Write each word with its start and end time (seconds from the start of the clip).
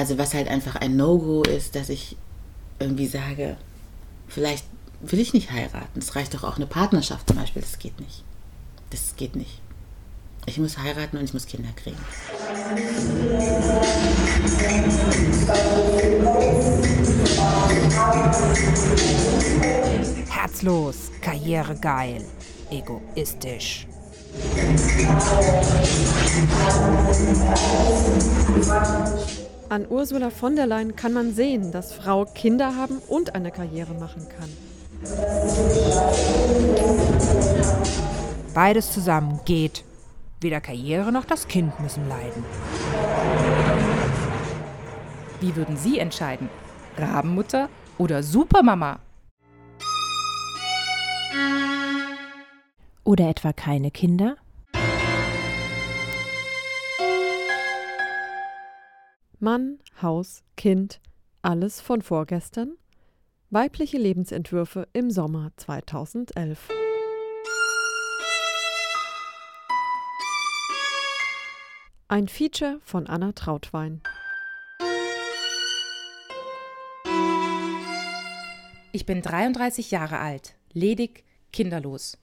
Also 0.00 0.16
was 0.16 0.32
halt 0.32 0.48
einfach 0.48 0.76
ein 0.76 0.96
No-Go 0.96 1.42
ist, 1.42 1.76
dass 1.76 1.90
ich 1.90 2.16
irgendwie 2.78 3.06
sage, 3.06 3.58
vielleicht 4.28 4.64
will 5.02 5.18
ich 5.18 5.34
nicht 5.34 5.52
heiraten. 5.52 5.98
Es 5.98 6.16
reicht 6.16 6.32
doch 6.32 6.42
auch 6.42 6.56
eine 6.56 6.64
Partnerschaft 6.64 7.28
zum 7.28 7.36
Beispiel. 7.36 7.60
Das 7.60 7.78
geht 7.78 8.00
nicht. 8.00 8.24
Das 8.88 9.14
geht 9.16 9.36
nicht. 9.36 9.60
Ich 10.46 10.56
muss 10.56 10.78
heiraten 10.78 11.18
und 11.18 11.24
ich 11.24 11.34
muss 11.34 11.44
Kinder 11.44 11.68
kriegen. 11.76 11.98
Herzlos, 20.30 21.10
karrieregeil, 21.20 22.24
egoistisch. 22.70 23.86
An 29.70 29.86
Ursula 29.88 30.30
von 30.30 30.56
der 30.56 30.66
Leyen 30.66 30.96
kann 30.96 31.12
man 31.12 31.32
sehen, 31.32 31.70
dass 31.70 31.92
Frau 31.92 32.24
Kinder 32.24 32.74
haben 32.74 32.98
und 33.06 33.36
eine 33.36 33.52
Karriere 33.52 33.94
machen 33.94 34.26
kann. 34.28 34.50
Beides 38.52 38.92
zusammen 38.92 39.38
geht. 39.44 39.84
Weder 40.40 40.60
Karriere 40.60 41.12
noch 41.12 41.24
das 41.24 41.46
Kind 41.46 41.78
müssen 41.78 42.08
leiden. 42.08 42.44
Wie 45.40 45.54
würden 45.54 45.76
Sie 45.76 46.00
entscheiden? 46.00 46.48
Rabenmutter 46.98 47.68
oder 47.96 48.24
Supermama? 48.24 48.98
Oder 53.04 53.28
etwa 53.28 53.52
keine 53.52 53.92
Kinder? 53.92 54.34
Mann, 59.42 59.78
Haus, 60.02 60.42
Kind, 60.58 61.00
alles 61.40 61.80
von 61.80 62.02
vorgestern? 62.02 62.76
Weibliche 63.48 63.96
Lebensentwürfe 63.96 64.86
im 64.92 65.10
Sommer 65.10 65.50
2011. 65.56 66.68
Ein 72.08 72.28
Feature 72.28 72.80
von 72.84 73.06
Anna 73.06 73.32
Trautwein. 73.32 74.02
Ich 78.92 79.06
bin 79.06 79.22
33 79.22 79.90
Jahre 79.90 80.18
alt, 80.18 80.54
ledig, 80.74 81.24
kinderlos. 81.50 82.18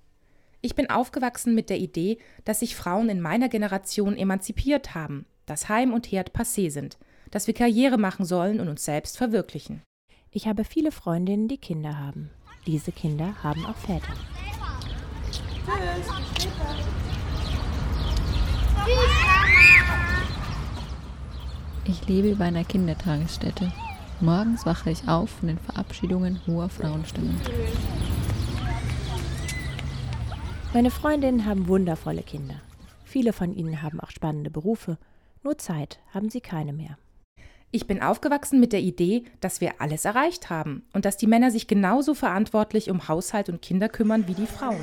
Ich 0.62 0.76
bin 0.76 0.92
aufgewachsen 0.92 1.56
mit 1.56 1.72
der 1.72 1.80
Idee, 1.80 2.20
dass 2.46 2.60
sich 2.60 2.76
Frauen 2.76 3.10
in 3.10 3.22
meiner 3.22 3.50
Generation 3.50 4.16
emanzipiert 4.16 4.94
haben, 4.94 5.26
dass 5.48 5.70
Heim 5.70 5.92
und 5.94 6.12
Herd 6.12 6.34
passé 6.34 6.70
sind, 6.70 7.00
dass 7.32 7.48
wir 7.48 7.56
Karriere 7.56 7.98
machen 7.98 8.26
sollen 8.26 8.60
und 8.60 8.68
uns 8.68 8.86
selbst 8.86 9.18
verwirklichen. 9.18 9.82
Ich 10.30 10.48
habe 10.48 10.64
viele 10.64 10.92
Freundinnen, 10.92 11.48
die 11.48 11.58
Kinder 11.58 11.98
haben. 11.98 12.30
Diese 12.68 12.92
Kinder 12.92 13.34
haben 13.42 13.66
auch 13.66 13.78
Väter. 13.78 14.14
Ich 21.86 22.08
lebe 22.08 22.36
bei 22.36 22.46
einer 22.46 22.66
Kindertagesstätte. 22.66 23.72
Morgens 24.20 24.66
wache 24.66 24.92
ich 24.92 25.08
auf 25.08 25.30
von 25.30 25.48
den 25.48 25.60
Verabschiedungen 25.60 26.42
hoher 26.46 26.70
Frauenstimmen. 26.70 27.40
Meine 30.74 30.92
Freundinnen 30.92 31.46
haben 31.46 31.68
wundervolle 31.68 32.24
Kinder. 32.24 32.56
Viele 33.06 33.32
von 33.32 33.54
ihnen 33.54 33.82
haben 33.82 34.02
auch 34.02 34.12
spannende 34.12 34.50
Berufe. 34.50 34.98
Nur 35.48 35.58
Zeit 35.58 36.00
haben 36.14 36.30
sie 36.30 36.42
keine 36.42 36.74
mehr. 36.74 36.98
Ich 37.72 37.88
bin 37.88 38.02
aufgewachsen 38.02 38.60
mit 38.60 38.74
der 38.74 38.82
Idee, 38.82 39.24
dass 39.40 39.62
wir 39.62 39.80
alles 39.80 40.04
erreicht 40.04 40.50
haben 40.50 40.84
und 40.92 41.06
dass 41.06 41.16
die 41.16 41.26
Männer 41.26 41.52
sich 41.52 41.68
genauso 41.68 42.16
verantwortlich 42.16 42.90
um 42.90 43.08
Haushalt 43.08 43.48
und 43.48 43.62
Kinder 43.62 43.88
kümmern 43.88 44.28
wie 44.28 44.34
die 44.34 44.46
Frauen. 44.46 44.82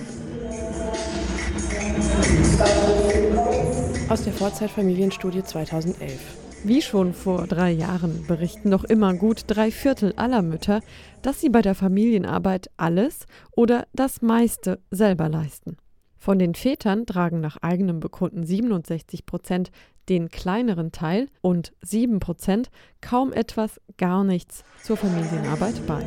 Aus 4.09 4.25
der 4.25 4.33
Vorzeitfamilienstudie 4.33 5.43
2011. 5.43 6.19
Wie 6.65 6.81
schon 6.81 7.13
vor 7.13 7.47
drei 7.47 7.71
Jahren 7.71 8.27
berichten 8.27 8.71
noch 8.71 8.85
immer 8.85 9.13
gut 9.13 9.43
drei 9.49 9.71
Viertel 9.71 10.15
aller 10.17 10.41
Mütter, 10.41 10.81
dass 11.21 11.43
sie 11.43 11.51
bei 11.51 11.61
der 11.61 11.75
Familienarbeit 11.75 12.71
alles 12.79 13.27
oder 13.51 13.87
das 13.93 14.23
meiste 14.23 14.81
selber 14.91 15.29
leisten. 15.29 15.77
Von 16.25 16.39
den 16.39 16.55
Vätern 16.55 17.05
tragen 17.05 17.43
nach 17.43 17.59
eigenem 17.59 18.01
Bekunden 18.01 18.47
67 18.47 19.27
Prozent 19.27 19.71
den 20.09 20.29
kleineren 20.29 20.93
Teil 20.93 21.29
und 21.41 21.73
7 21.83 22.21
Prozent 22.21 22.71
kaum 23.01 23.33
etwas, 23.33 23.81
gar 23.97 24.25
nichts 24.25 24.65
zur 24.83 24.97
Familienarbeit 24.97 25.87
bei. 25.87 26.05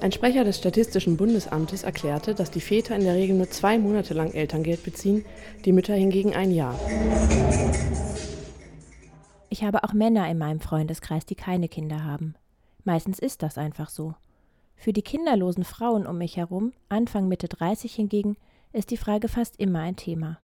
Ein 0.00 0.12
Sprecher 0.12 0.44
des 0.44 0.56
Statistischen 0.56 1.18
Bundesamtes 1.18 1.82
erklärte, 1.82 2.34
dass 2.34 2.50
die 2.50 2.62
Väter 2.62 2.96
in 2.96 3.04
der 3.04 3.14
Regel 3.14 3.36
nur 3.36 3.50
zwei 3.50 3.78
Monate 3.78 4.14
lang 4.14 4.32
Elterngeld 4.32 4.82
beziehen, 4.82 5.26
die 5.66 5.72
Mütter 5.72 5.94
hingegen 5.94 6.34
ein 6.34 6.50
Jahr. 6.50 6.78
Ich 9.50 9.62
habe 9.62 9.84
auch 9.84 9.92
Männer 9.92 10.30
in 10.30 10.38
meinem 10.38 10.60
Freundeskreis, 10.60 11.26
die 11.26 11.34
keine 11.34 11.68
Kinder 11.68 12.04
haben. 12.04 12.34
Meistens 12.84 13.18
ist 13.18 13.42
das 13.42 13.58
einfach 13.58 13.90
so. 13.90 14.14
Für 14.74 14.94
die 14.94 15.02
kinderlosen 15.02 15.64
Frauen 15.64 16.06
um 16.06 16.16
mich 16.16 16.38
herum, 16.38 16.72
Anfang 16.88 17.28
Mitte 17.28 17.48
30 17.48 17.94
hingegen, 17.94 18.38
ist 18.72 18.90
die 18.90 18.96
Frage 18.96 19.28
fast 19.28 19.60
immer 19.60 19.80
ein 19.80 19.96
Thema. 19.96 20.38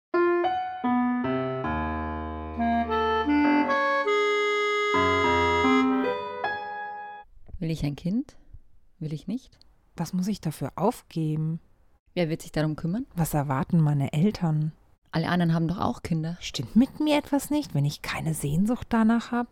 Will 7.67 7.73
ich 7.73 7.85
ein 7.85 7.97
Kind? 7.97 8.37
Will 9.01 9.13
ich 9.13 9.27
nicht? 9.27 9.59
Was 9.97 10.13
muss 10.13 10.29
ich 10.29 10.41
dafür 10.41 10.71
aufgeben? 10.77 11.59
Wer 12.15 12.29
wird 12.29 12.43
sich 12.43 12.53
darum 12.53 12.77
kümmern? 12.77 13.07
Was 13.17 13.35
erwarten 13.35 13.81
meine 13.81 14.13
Eltern? 14.13 14.71
Alle 15.11 15.27
anderen 15.27 15.53
haben 15.53 15.67
doch 15.67 15.81
auch 15.81 16.05
Kinder. 16.05 16.39
Stimmt 16.39 16.77
mit 16.77 17.01
mir 17.01 17.19
etwas 17.19 17.51
nicht, 17.51 17.75
wenn 17.75 17.85
ich 17.85 18.03
keine 18.03 18.35
Sehnsucht 18.35 18.87
danach 18.91 19.33
habe? 19.33 19.49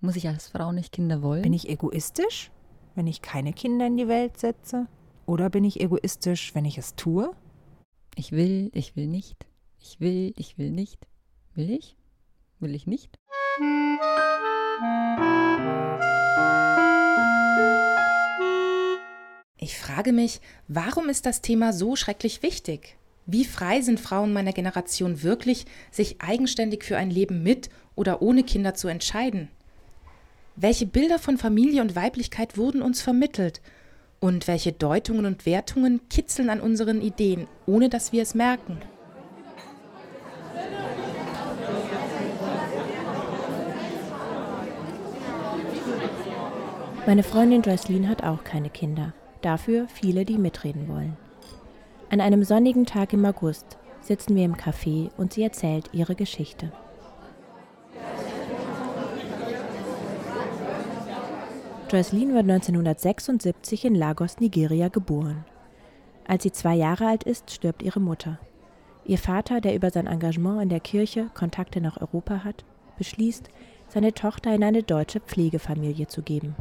Muss 0.00 0.14
ich 0.14 0.28
als 0.28 0.46
Frau 0.46 0.70
nicht 0.70 0.92
Kinder 0.92 1.20
wollen? 1.20 1.42
Bin 1.42 1.52
ich 1.52 1.68
egoistisch, 1.68 2.52
wenn 2.94 3.08
ich 3.08 3.22
keine 3.22 3.52
Kinder 3.52 3.88
in 3.88 3.96
die 3.96 4.06
Welt 4.06 4.38
setze? 4.38 4.86
Oder 5.26 5.50
bin 5.50 5.64
ich 5.64 5.80
egoistisch, 5.80 6.54
wenn 6.54 6.64
ich 6.64 6.78
es 6.78 6.94
tue? 6.94 7.32
Ich 8.14 8.30
will, 8.30 8.70
ich 8.72 8.94
will 8.94 9.08
nicht. 9.08 9.48
Ich 9.80 9.98
will, 9.98 10.32
ich 10.36 10.58
will 10.58 10.70
nicht. 10.70 11.08
Will 11.56 11.70
ich? 11.70 11.96
Will 12.60 12.76
ich 12.76 12.86
nicht? 12.86 13.18
Ich 19.60 19.76
frage 19.76 20.12
mich, 20.12 20.40
warum 20.68 21.08
ist 21.08 21.26
das 21.26 21.42
Thema 21.42 21.72
so 21.72 21.96
schrecklich 21.96 22.44
wichtig? 22.44 22.96
Wie 23.26 23.44
frei 23.44 23.80
sind 23.80 23.98
Frauen 23.98 24.32
meiner 24.32 24.52
Generation 24.52 25.24
wirklich, 25.24 25.66
sich 25.90 26.22
eigenständig 26.22 26.84
für 26.84 26.96
ein 26.96 27.10
Leben 27.10 27.42
mit 27.42 27.68
oder 27.96 28.22
ohne 28.22 28.44
Kinder 28.44 28.74
zu 28.74 28.86
entscheiden? 28.86 29.48
Welche 30.54 30.86
Bilder 30.86 31.18
von 31.18 31.38
Familie 31.38 31.82
und 31.82 31.96
Weiblichkeit 31.96 32.56
wurden 32.56 32.82
uns 32.82 33.02
vermittelt? 33.02 33.60
Und 34.20 34.46
welche 34.46 34.72
Deutungen 34.72 35.26
und 35.26 35.44
Wertungen 35.44 36.08
kitzeln 36.08 36.50
an 36.50 36.60
unseren 36.60 37.02
Ideen, 37.02 37.48
ohne 37.66 37.88
dass 37.88 38.12
wir 38.12 38.22
es 38.22 38.36
merken? 38.36 38.78
Meine 47.06 47.24
Freundin 47.24 47.62
Joycelyn 47.62 48.08
hat 48.08 48.22
auch 48.22 48.44
keine 48.44 48.70
Kinder. 48.70 49.14
Dafür 49.42 49.86
viele, 49.88 50.24
die 50.24 50.38
mitreden 50.38 50.88
wollen. 50.88 51.16
An 52.10 52.20
einem 52.20 52.42
sonnigen 52.42 52.86
Tag 52.86 53.12
im 53.12 53.24
August 53.24 53.78
sitzen 54.00 54.34
wir 54.34 54.44
im 54.44 54.56
Café 54.56 55.10
und 55.16 55.32
sie 55.32 55.42
erzählt 55.42 55.90
ihre 55.92 56.14
Geschichte. 56.14 56.72
Joycelyn 61.90 62.34
wird 62.34 62.50
1976 62.50 63.86
in 63.86 63.94
Lagos, 63.94 64.40
Nigeria 64.40 64.88
geboren. 64.88 65.44
Als 66.26 66.42
sie 66.42 66.52
zwei 66.52 66.74
Jahre 66.74 67.06
alt 67.06 67.24
ist, 67.24 67.50
stirbt 67.50 67.82
ihre 67.82 68.00
Mutter. 68.00 68.38
Ihr 69.06 69.16
Vater, 69.16 69.62
der 69.62 69.74
über 69.74 69.90
sein 69.90 70.06
Engagement 70.06 70.62
in 70.62 70.68
der 70.68 70.80
Kirche 70.80 71.30
Kontakte 71.32 71.80
nach 71.80 71.98
Europa 71.98 72.44
hat, 72.44 72.64
beschließt, 72.98 73.48
seine 73.88 74.12
Tochter 74.12 74.54
in 74.54 74.64
eine 74.64 74.82
deutsche 74.82 75.20
Pflegefamilie 75.20 76.08
zu 76.08 76.20
geben. 76.20 76.54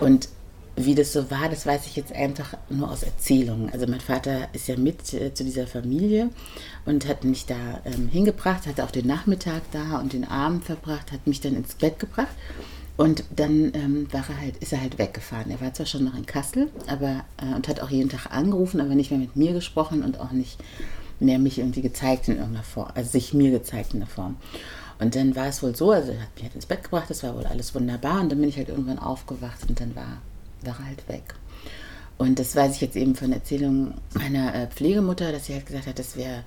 Und 0.00 0.28
wie 0.76 0.94
das 0.94 1.12
so 1.12 1.30
war, 1.30 1.48
das 1.48 1.64
weiß 1.64 1.86
ich 1.86 1.96
jetzt 1.96 2.12
einfach 2.12 2.54
nur 2.68 2.90
aus 2.90 3.02
Erzählungen. 3.02 3.70
Also 3.72 3.86
mein 3.86 4.00
Vater 4.00 4.48
ist 4.52 4.68
ja 4.68 4.76
mit 4.76 5.12
äh, 5.14 5.32
zu 5.32 5.42
dieser 5.42 5.66
Familie 5.66 6.28
und 6.84 7.08
hat 7.08 7.24
mich 7.24 7.46
da 7.46 7.80
ähm, 7.86 8.08
hingebracht, 8.08 8.66
hatte 8.66 8.84
auch 8.84 8.90
den 8.90 9.06
Nachmittag 9.06 9.62
da 9.72 9.98
und 9.98 10.12
den 10.12 10.24
Abend 10.24 10.64
verbracht, 10.64 11.12
hat 11.12 11.26
mich 11.26 11.40
dann 11.40 11.56
ins 11.56 11.74
Bett 11.74 11.98
gebracht. 11.98 12.34
Und 12.98 13.24
dann 13.34 13.72
ähm, 13.74 14.08
war 14.12 14.24
er 14.28 14.40
halt, 14.40 14.56
ist 14.58 14.72
er 14.72 14.80
halt 14.80 14.98
weggefahren. 14.98 15.50
Er 15.50 15.60
war 15.60 15.72
zwar 15.72 15.86
schon 15.86 16.04
noch 16.04 16.14
in 16.14 16.26
Kassel, 16.26 16.70
aber 16.86 17.24
äh, 17.38 17.54
und 17.54 17.68
hat 17.68 17.80
auch 17.80 17.90
jeden 17.90 18.10
Tag 18.10 18.30
angerufen, 18.30 18.80
aber 18.80 18.94
nicht 18.94 19.10
mehr 19.10 19.20
mit 19.20 19.36
mir 19.36 19.52
gesprochen 19.52 20.02
und 20.02 20.20
auch 20.20 20.32
nicht 20.32 20.58
mehr 21.20 21.38
mich 21.38 21.58
irgendwie 21.58 21.82
gezeigt 21.82 22.28
in 22.28 22.36
irgendeiner 22.36 22.64
Form, 22.64 22.90
also 22.94 23.10
sich 23.10 23.32
mir 23.32 23.50
gezeigt 23.50 23.94
in 23.94 24.00
der 24.00 24.08
Form. 24.08 24.36
Und 24.98 25.14
dann 25.14 25.36
war 25.36 25.46
es 25.46 25.62
wohl 25.62 25.76
so, 25.76 25.90
also 25.90 26.12
er 26.12 26.22
hat 26.22 26.34
mich 26.34 26.44
halt 26.44 26.54
ins 26.54 26.66
Bett 26.66 26.84
gebracht, 26.84 27.10
das 27.10 27.22
war 27.22 27.34
wohl 27.34 27.46
alles 27.46 27.74
wunderbar 27.74 28.20
und 28.20 28.30
dann 28.30 28.40
bin 28.40 28.48
ich 28.48 28.56
halt 28.56 28.68
irgendwann 28.68 28.98
aufgewacht 28.98 29.68
und 29.68 29.78
dann 29.80 29.94
war, 29.94 30.22
war 30.62 30.78
er 30.78 30.86
halt 30.86 31.08
weg. 31.08 31.34
Und 32.18 32.38
das 32.38 32.56
weiß 32.56 32.74
ich 32.74 32.80
jetzt 32.80 32.96
eben 32.96 33.14
von 33.14 33.32
Erzählungen 33.32 33.94
meiner 34.14 34.54
äh, 34.54 34.66
Pflegemutter, 34.68 35.32
dass 35.32 35.46
sie 35.46 35.54
halt 35.54 35.66
gesagt 35.66 35.86
hat, 35.86 35.98
das 35.98 36.16
wäre 36.16 36.44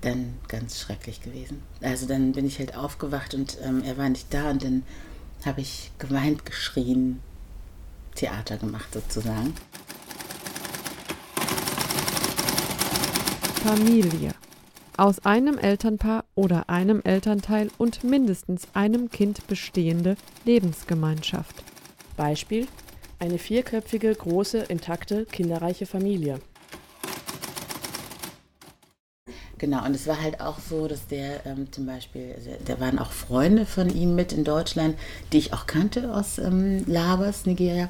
dann 0.00 0.34
ganz 0.48 0.80
schrecklich 0.80 1.22
gewesen. 1.22 1.62
Also 1.80 2.06
dann 2.06 2.32
bin 2.32 2.46
ich 2.46 2.58
halt 2.58 2.76
aufgewacht 2.76 3.34
und 3.34 3.56
ähm, 3.62 3.82
er 3.84 3.96
war 3.96 4.08
nicht 4.08 4.32
da 4.34 4.50
und 4.50 4.64
dann 4.64 4.82
habe 5.44 5.60
ich 5.60 5.92
geweint, 5.98 6.44
geschrien, 6.44 7.20
Theater 8.14 8.56
gemacht 8.56 8.88
sozusagen. 8.92 9.54
Familie. 13.62 14.32
Aus 14.98 15.26
einem 15.26 15.58
Elternpaar 15.58 16.24
oder 16.34 16.70
einem 16.70 17.02
Elternteil 17.02 17.70
und 17.76 18.02
mindestens 18.02 18.68
einem 18.72 19.10
Kind 19.10 19.46
bestehende 19.46 20.16
Lebensgemeinschaft. 20.46 21.54
Beispiel: 22.16 22.66
eine 23.18 23.38
vierköpfige, 23.38 24.14
große, 24.14 24.58
intakte, 24.58 25.26
kinderreiche 25.26 25.84
Familie. 25.84 26.40
Genau, 29.58 29.84
und 29.84 29.94
es 29.94 30.06
war 30.06 30.20
halt 30.20 30.40
auch 30.40 30.58
so, 30.58 30.86
dass 30.86 31.06
der 31.06 31.44
ähm, 31.44 31.70
zum 31.72 31.86
Beispiel, 31.86 32.34
also 32.34 32.50
da 32.64 32.80
waren 32.80 32.98
auch 32.98 33.10
Freunde 33.10 33.66
von 33.66 33.88
ihm 33.88 34.14
mit 34.14 34.32
in 34.32 34.44
Deutschland, 34.44 34.98
die 35.32 35.38
ich 35.38 35.52
auch 35.52 35.66
kannte 35.66 36.14
aus 36.14 36.38
ähm, 36.38 36.84
Lagos, 36.86 37.44
Nigeria. 37.44 37.88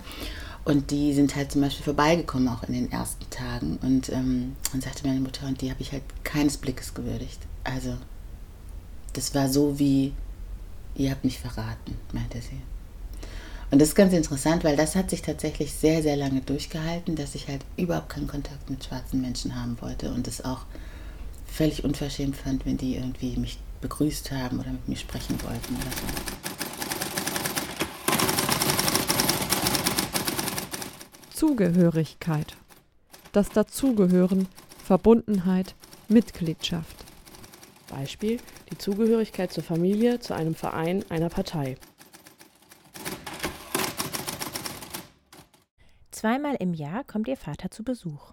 Und 0.66 0.90
die 0.90 1.14
sind 1.14 1.36
halt 1.36 1.52
zum 1.52 1.60
Beispiel 1.60 1.84
vorbeigekommen, 1.84 2.48
auch 2.48 2.64
in 2.64 2.74
den 2.74 2.90
ersten 2.90 3.30
Tagen. 3.30 3.78
Und 3.82 4.08
ähm, 4.08 4.56
dann 4.72 4.80
sagte 4.80 5.06
meine 5.06 5.20
Mutter, 5.20 5.46
und 5.46 5.62
die 5.62 5.70
habe 5.70 5.80
ich 5.80 5.92
halt 5.92 6.02
keines 6.24 6.56
Blickes 6.56 6.92
gewürdigt. 6.92 7.38
Also, 7.62 7.94
das 9.12 9.32
war 9.32 9.48
so 9.48 9.78
wie, 9.78 10.12
ihr 10.96 11.12
habt 11.12 11.24
mich 11.24 11.38
verraten, 11.38 11.96
meinte 12.12 12.40
sie. 12.40 12.60
Und 13.70 13.80
das 13.80 13.90
ist 13.90 13.94
ganz 13.94 14.12
interessant, 14.12 14.64
weil 14.64 14.76
das 14.76 14.96
hat 14.96 15.10
sich 15.10 15.22
tatsächlich 15.22 15.72
sehr, 15.72 16.02
sehr 16.02 16.16
lange 16.16 16.40
durchgehalten, 16.40 17.14
dass 17.14 17.36
ich 17.36 17.46
halt 17.46 17.64
überhaupt 17.76 18.08
keinen 18.08 18.26
Kontakt 18.26 18.68
mit 18.68 18.84
schwarzen 18.84 19.20
Menschen 19.20 19.54
haben 19.54 19.76
wollte 19.80 20.10
und 20.12 20.26
es 20.26 20.44
auch 20.44 20.62
völlig 21.46 21.84
unverschämt 21.84 22.36
fand, 22.36 22.66
wenn 22.66 22.76
die 22.76 22.96
irgendwie 22.96 23.36
mich 23.36 23.58
begrüßt 23.82 24.32
haben 24.32 24.58
oder 24.58 24.72
mit 24.72 24.88
mir 24.88 24.96
sprechen 24.96 25.40
wollten 25.44 25.76
oder 25.76 25.90
so. 25.92 26.55
Zugehörigkeit. 31.36 32.56
Das 33.32 33.50
Dazugehören, 33.50 34.48
Verbundenheit, 34.82 35.74
Mitgliedschaft. 36.08 36.96
Beispiel 37.90 38.38
die 38.70 38.78
Zugehörigkeit 38.78 39.52
zur 39.52 39.62
Familie, 39.62 40.18
zu 40.18 40.34
einem 40.34 40.54
Verein, 40.54 41.04
einer 41.10 41.28
Partei. 41.28 41.76
Zweimal 46.10 46.56
im 46.58 46.72
Jahr 46.72 47.04
kommt 47.04 47.28
ihr 47.28 47.36
Vater 47.36 47.70
zu 47.70 47.84
Besuch. 47.84 48.32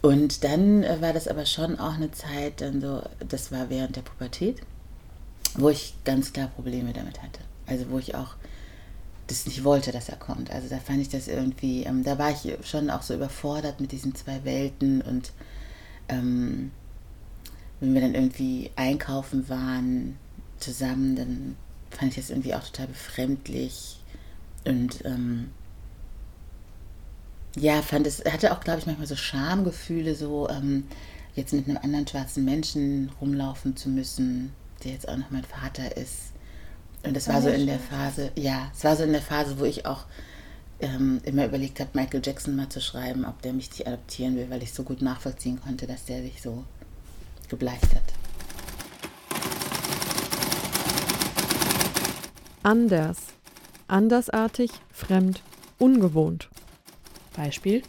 Und 0.00 0.44
dann 0.44 0.82
äh, 0.82 1.02
war 1.02 1.12
das 1.12 1.28
aber 1.28 1.44
schon 1.44 1.78
auch 1.78 1.96
eine 1.96 2.10
Zeit, 2.10 2.62
dann 2.62 2.80
so, 2.80 3.02
das 3.28 3.52
war 3.52 3.68
während 3.68 3.96
der 3.96 4.02
Pubertät, 4.02 4.62
wo 5.58 5.68
ich 5.68 5.92
ganz 6.04 6.32
klar 6.32 6.48
Probleme 6.48 6.94
damit 6.94 7.22
hatte. 7.22 7.40
Also 7.66 7.90
wo 7.90 7.98
ich 7.98 8.14
auch 8.14 8.36
das 9.26 9.46
nicht 9.46 9.64
wollte, 9.64 9.92
dass 9.92 10.08
er 10.08 10.16
kommt. 10.16 10.50
Also 10.50 10.68
da 10.68 10.78
fand 10.78 11.00
ich 11.00 11.08
das 11.08 11.28
irgendwie, 11.28 11.84
ähm, 11.84 12.04
da 12.04 12.18
war 12.18 12.30
ich 12.30 12.56
schon 12.66 12.90
auch 12.90 13.02
so 13.02 13.14
überfordert 13.14 13.80
mit 13.80 13.92
diesen 13.92 14.14
zwei 14.14 14.44
Welten 14.44 15.00
und 15.00 15.32
ähm, 16.08 16.70
wenn 17.80 17.94
wir 17.94 18.00
dann 18.00 18.14
irgendwie 18.14 18.70
einkaufen 18.76 19.48
waren 19.48 20.16
zusammen, 20.58 21.16
dann 21.16 21.56
fand 21.90 22.10
ich 22.10 22.16
das 22.16 22.30
irgendwie 22.30 22.54
auch 22.54 22.64
total 22.64 22.88
befremdlich 22.88 24.00
und 24.64 25.04
ähm, 25.04 25.50
ja, 27.56 27.82
fand 27.82 28.06
es, 28.06 28.24
hatte 28.24 28.52
auch, 28.52 28.60
glaube 28.60 28.80
ich, 28.80 28.86
manchmal 28.86 29.06
so 29.06 29.16
Schamgefühle, 29.16 30.14
so 30.14 30.48
ähm, 30.48 30.84
jetzt 31.34 31.52
mit 31.52 31.68
einem 31.68 31.78
anderen 31.78 32.06
schwarzen 32.06 32.44
Menschen 32.44 33.10
rumlaufen 33.20 33.76
zu 33.76 33.88
müssen, 33.88 34.52
der 34.82 34.92
jetzt 34.92 35.08
auch 35.08 35.16
noch 35.16 35.30
mein 35.30 35.44
Vater 35.44 35.96
ist 35.96 36.34
und 37.04 37.14
das 37.14 37.28
war 37.28 37.42
so 37.42 37.48
in 37.48 37.66
der 37.66 37.78
Phase, 37.78 38.30
ja, 38.34 38.70
es 38.74 38.84
war 38.84 38.96
so 38.96 39.02
in 39.02 39.12
der 39.12 39.22
Phase, 39.22 39.58
wo 39.58 39.64
ich 39.64 39.86
auch 39.86 40.04
ähm, 40.80 41.20
immer 41.24 41.44
überlegt 41.44 41.80
habe, 41.80 41.90
Michael 41.92 42.22
Jackson 42.24 42.56
mal 42.56 42.68
zu 42.68 42.80
schreiben, 42.80 43.24
ob 43.24 43.40
der 43.42 43.52
mich 43.52 43.70
nicht 43.70 43.86
adoptieren 43.86 44.36
will, 44.36 44.48
weil 44.50 44.62
ich 44.62 44.72
so 44.72 44.82
gut 44.82 45.02
nachvollziehen 45.02 45.60
konnte, 45.60 45.86
dass 45.86 46.04
der 46.06 46.22
sich 46.22 46.40
so 46.40 46.64
gebleicht 47.48 47.94
hat. 47.94 48.02
Anders. 52.62 53.18
Andersartig, 53.86 54.70
fremd, 54.90 55.42
ungewohnt. 55.78 56.48
Beispiel: 57.36 57.82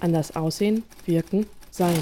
anders 0.00 0.36
aussehen, 0.36 0.84
wirken, 1.06 1.46
sein 1.70 1.98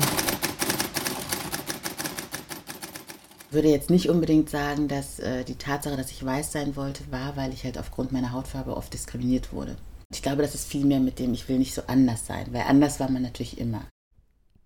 würde 3.52 3.68
jetzt 3.68 3.90
nicht 3.90 4.08
unbedingt 4.08 4.50
sagen, 4.50 4.88
dass 4.88 5.18
äh, 5.18 5.44
die 5.44 5.56
Tatsache, 5.56 5.96
dass 5.96 6.10
ich 6.10 6.24
weiß 6.24 6.52
sein 6.52 6.76
wollte, 6.76 7.10
war, 7.10 7.36
weil 7.36 7.52
ich 7.52 7.64
halt 7.64 7.78
aufgrund 7.78 8.12
meiner 8.12 8.32
Hautfarbe 8.32 8.76
oft 8.76 8.92
diskriminiert 8.92 9.52
wurde. 9.52 9.76
Ich 10.12 10.22
glaube, 10.22 10.42
das 10.42 10.54
ist 10.54 10.68
viel 10.68 10.84
mehr 10.84 11.00
mit 11.00 11.18
dem, 11.18 11.32
ich 11.32 11.48
will 11.48 11.58
nicht 11.58 11.74
so 11.74 11.82
anders 11.86 12.26
sein, 12.26 12.46
weil 12.52 12.62
anders 12.62 13.00
war 13.00 13.10
man 13.10 13.22
natürlich 13.22 13.58
immer. 13.58 13.86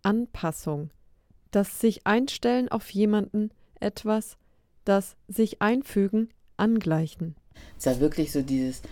Anpassung. 0.03 0.91
Das 1.51 1.81
sich 1.81 2.07
einstellen 2.07 2.69
auf 2.69 2.91
jemanden, 2.91 3.51
etwas, 3.79 4.37
das 4.85 5.17
sich 5.29 5.63
einfügen, 5.63 6.31
angleichen. 6.57 7.37
Es 7.79 7.87
war 7.87 8.01
wirklich 8.01 8.33
so 8.33 8.43
dieses, 8.43 8.83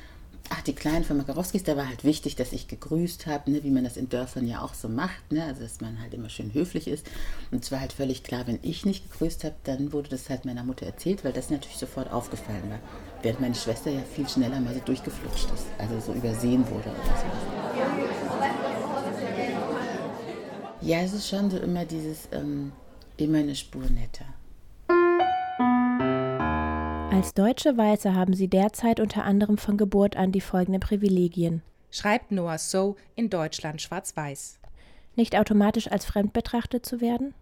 ach, 0.50 0.62
die 0.62 0.74
Kleinen 0.74 1.04
von 1.04 1.16
Makarowskis, 1.16 1.62
da 1.62 1.76
war 1.76 1.88
halt 1.88 2.04
wichtig, 2.04 2.36
dass 2.36 2.52
ich 2.52 2.68
gegrüßt 2.68 3.26
habe, 3.26 3.50
ne, 3.50 3.62
wie 3.62 3.70
man 3.70 3.84
das 3.84 3.96
in 3.96 4.08
Dörfern 4.08 4.46
ja 4.46 4.62
auch 4.62 4.74
so 4.74 4.88
macht, 4.88 5.32
ne, 5.32 5.44
also 5.44 5.62
dass 5.62 5.80
man 5.80 6.00
halt 6.00 6.14
immer 6.14 6.28
schön 6.28 6.52
höflich 6.54 6.88
ist. 6.88 7.06
Und 7.50 7.64
es 7.64 7.72
war 7.72 7.80
halt 7.80 7.92
völlig 7.92 8.22
klar, 8.22 8.46
wenn 8.46 8.58
ich 8.62 8.84
nicht 8.84 9.10
gegrüßt 9.10 9.44
habe, 9.44 9.54
dann 9.64 9.92
wurde 9.92 10.10
das 10.10 10.28
halt 10.30 10.44
meiner 10.44 10.64
Mutter 10.64 10.86
erzählt, 10.86 11.24
weil 11.24 11.32
das 11.32 11.50
natürlich 11.50 11.78
sofort 11.78 12.10
aufgefallen 12.12 12.68
war. 12.68 12.80
Während 13.22 13.40
meine 13.40 13.54
Schwester 13.54 13.90
ja 13.90 14.00
viel 14.02 14.28
schneller 14.28 14.60
mal 14.60 14.74
so 14.74 14.80
durchgeflutscht 14.80 15.50
ist, 15.54 15.66
also 15.78 16.00
so 16.00 16.12
übersehen 16.12 16.68
wurde 16.68 16.90
oder 16.90 17.16
so. 17.16 17.26
Ja, 20.80 20.98
es 21.00 21.12
ist 21.12 21.28
schon 21.28 21.50
so 21.50 21.58
immer 21.58 21.84
dieses, 21.84 22.28
ähm, 22.32 22.72
immer 23.16 23.38
eine 23.38 23.54
Spur 23.54 23.88
netter. 23.88 24.24
Als 27.12 27.34
deutsche 27.34 27.76
Weiße 27.76 28.14
haben 28.14 28.32
sie 28.32 28.48
derzeit 28.48 28.98
unter 28.98 29.24
anderem 29.24 29.58
von 29.58 29.76
Geburt 29.76 30.16
an 30.16 30.32
die 30.32 30.40
folgenden 30.40 30.80
Privilegien. 30.80 31.60
Schreibt 31.90 32.32
Noah 32.32 32.56
So 32.56 32.96
in 33.16 33.28
Deutschland 33.28 33.82
schwarz-weiß. 33.82 34.58
Nicht 35.14 35.36
automatisch 35.36 35.92
als 35.92 36.06
fremd 36.06 36.32
betrachtet 36.32 36.86
zu 36.86 37.02
werden? 37.02 37.34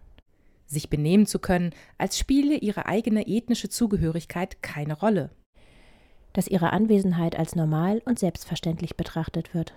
Sich 0.65 0.89
benehmen 0.89 1.25
zu 1.25 1.39
können, 1.39 1.71
als 1.97 2.19
spiele 2.19 2.57
ihre 2.57 2.85
eigene 2.85 3.25
ethnische 3.27 3.69
Zugehörigkeit 3.69 4.61
keine 4.61 4.99
Rolle. 4.99 5.29
Dass 6.33 6.49
ihre 6.49 6.73
Anwesenheit 6.73 7.39
als 7.39 7.55
normal 7.55 8.01
und 8.03 8.19
selbstverständlich 8.19 8.97
betrachtet 8.97 9.53
wird. 9.53 9.73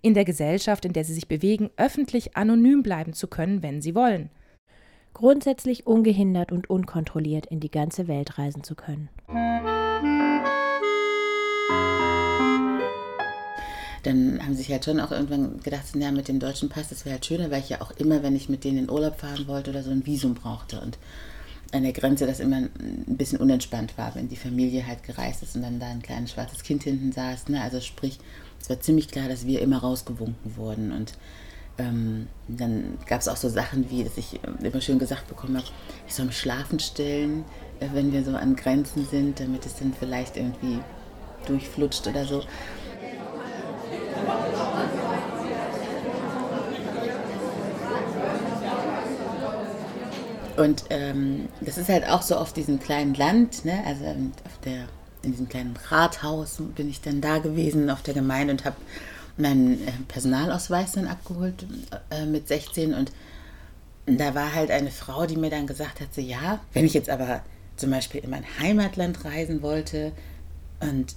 In 0.00 0.14
der 0.14 0.24
Gesellschaft, 0.24 0.84
in 0.84 0.92
der 0.92 1.02
sie 1.02 1.14
sich 1.14 1.26
bewegen, 1.26 1.70
öffentlich 1.76 2.36
anonym 2.36 2.84
bleiben 2.84 3.14
zu 3.14 3.26
können, 3.26 3.64
wenn 3.64 3.82
sie 3.82 3.96
wollen 3.96 4.30
grundsätzlich 5.14 5.86
ungehindert 5.86 6.52
und 6.52 6.70
unkontrolliert 6.70 7.46
in 7.46 7.60
die 7.60 7.70
ganze 7.70 8.08
Welt 8.08 8.38
reisen 8.38 8.62
zu 8.62 8.74
können. 8.74 9.08
Dann 14.04 14.40
haben 14.42 14.54
sie 14.54 14.62
sich 14.62 14.70
halt 14.70 14.84
schon 14.84 15.00
auch 15.00 15.10
irgendwann 15.10 15.60
gedacht, 15.60 15.84
ja, 15.94 16.10
mit 16.12 16.28
dem 16.28 16.38
deutschen 16.38 16.68
Pass, 16.68 16.88
das 16.88 17.04
wäre 17.04 17.14
halt 17.14 17.26
schöner, 17.26 17.50
weil 17.50 17.60
ich 17.60 17.68
ja 17.68 17.80
auch 17.80 17.90
immer, 17.92 18.22
wenn 18.22 18.36
ich 18.36 18.48
mit 18.48 18.64
denen 18.64 18.78
in 18.78 18.90
Urlaub 18.90 19.18
fahren 19.18 19.46
wollte 19.48 19.70
oder 19.70 19.82
so, 19.82 19.90
ein 19.90 20.06
Visum 20.06 20.34
brauchte. 20.34 20.80
Und 20.80 20.98
an 21.72 21.82
der 21.82 21.92
Grenze 21.92 22.26
das 22.26 22.40
immer 22.40 22.56
ein 22.56 23.04
bisschen 23.06 23.38
unentspannt 23.38 23.98
war, 23.98 24.14
wenn 24.14 24.28
die 24.28 24.36
Familie 24.36 24.86
halt 24.86 25.02
gereist 25.02 25.42
ist 25.42 25.56
und 25.56 25.62
dann 25.62 25.80
da 25.80 25.88
ein 25.88 26.02
kleines 26.02 26.32
schwarzes 26.32 26.62
Kind 26.62 26.84
hinten 26.84 27.12
saß. 27.12 27.48
Ne? 27.48 27.60
Also 27.60 27.80
sprich, 27.80 28.18
es 28.60 28.70
war 28.70 28.80
ziemlich 28.80 29.08
klar, 29.08 29.28
dass 29.28 29.46
wir 29.46 29.60
immer 29.60 29.78
rausgewunken 29.78 30.56
wurden. 30.56 30.92
Und 30.92 31.12
ähm, 31.78 32.26
dann 32.48 32.98
gab 33.06 33.20
es 33.20 33.28
auch 33.28 33.36
so 33.36 33.48
Sachen 33.48 33.88
wie, 33.90 34.04
dass 34.04 34.16
ich 34.16 34.34
äh, 34.34 34.66
immer 34.66 34.80
schön 34.80 34.98
gesagt 34.98 35.28
bekommen 35.28 35.56
habe, 35.56 35.66
ich 36.06 36.14
soll 36.14 36.26
mich 36.26 36.38
schlafen 36.38 36.80
stellen, 36.80 37.44
äh, 37.80 37.86
wenn 37.92 38.12
wir 38.12 38.24
so 38.24 38.34
an 38.36 38.56
Grenzen 38.56 39.06
sind, 39.06 39.40
damit 39.40 39.64
es 39.64 39.76
dann 39.76 39.94
vielleicht 39.98 40.36
irgendwie 40.36 40.80
durchflutscht 41.46 42.06
oder 42.06 42.24
so. 42.24 42.42
Und 50.56 50.84
ähm, 50.90 51.48
das 51.60 51.78
ist 51.78 51.88
halt 51.88 52.08
auch 52.08 52.22
so 52.22 52.34
auf 52.34 52.52
diesem 52.52 52.80
kleinen 52.80 53.14
Land, 53.14 53.64
ne? 53.64 53.80
also 53.86 54.04
auf 54.04 54.58
der, 54.64 54.86
in 55.22 55.30
diesem 55.30 55.48
kleinen 55.48 55.78
Rathaus 55.88 56.60
bin 56.74 56.90
ich 56.90 57.00
dann 57.00 57.20
da 57.20 57.38
gewesen 57.38 57.88
auf 57.90 58.02
der 58.02 58.14
Gemeinde 58.14 58.54
und 58.54 58.64
habe 58.64 58.74
meinen 59.38 59.86
äh, 59.86 59.92
Personalausweis 60.08 60.92
dann 60.92 61.06
abgeholt 61.06 61.66
äh, 62.10 62.26
mit 62.26 62.48
16 62.48 62.94
und 62.94 63.12
da 64.06 64.34
war 64.34 64.54
halt 64.54 64.70
eine 64.70 64.90
Frau, 64.90 65.26
die 65.26 65.36
mir 65.36 65.50
dann 65.50 65.66
gesagt 65.66 66.00
hat, 66.00 66.14
so 66.14 66.20
ja, 66.20 66.60
wenn 66.72 66.86
ich 66.86 66.94
jetzt 66.94 67.10
aber 67.10 67.42
zum 67.76 67.90
Beispiel 67.90 68.22
in 68.22 68.30
mein 68.30 68.44
Heimatland 68.58 69.24
reisen 69.24 69.62
wollte 69.62 70.12
und 70.80 71.14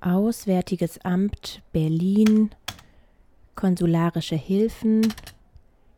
Auswärtiges 0.00 1.04
Amt 1.04 1.60
Berlin. 1.72 2.50
Konsularische 3.56 4.36
Hilfen. 4.36 5.12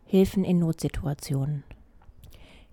Hilfen 0.06 0.44
in 0.44 0.60
Notsituationen 0.60 1.64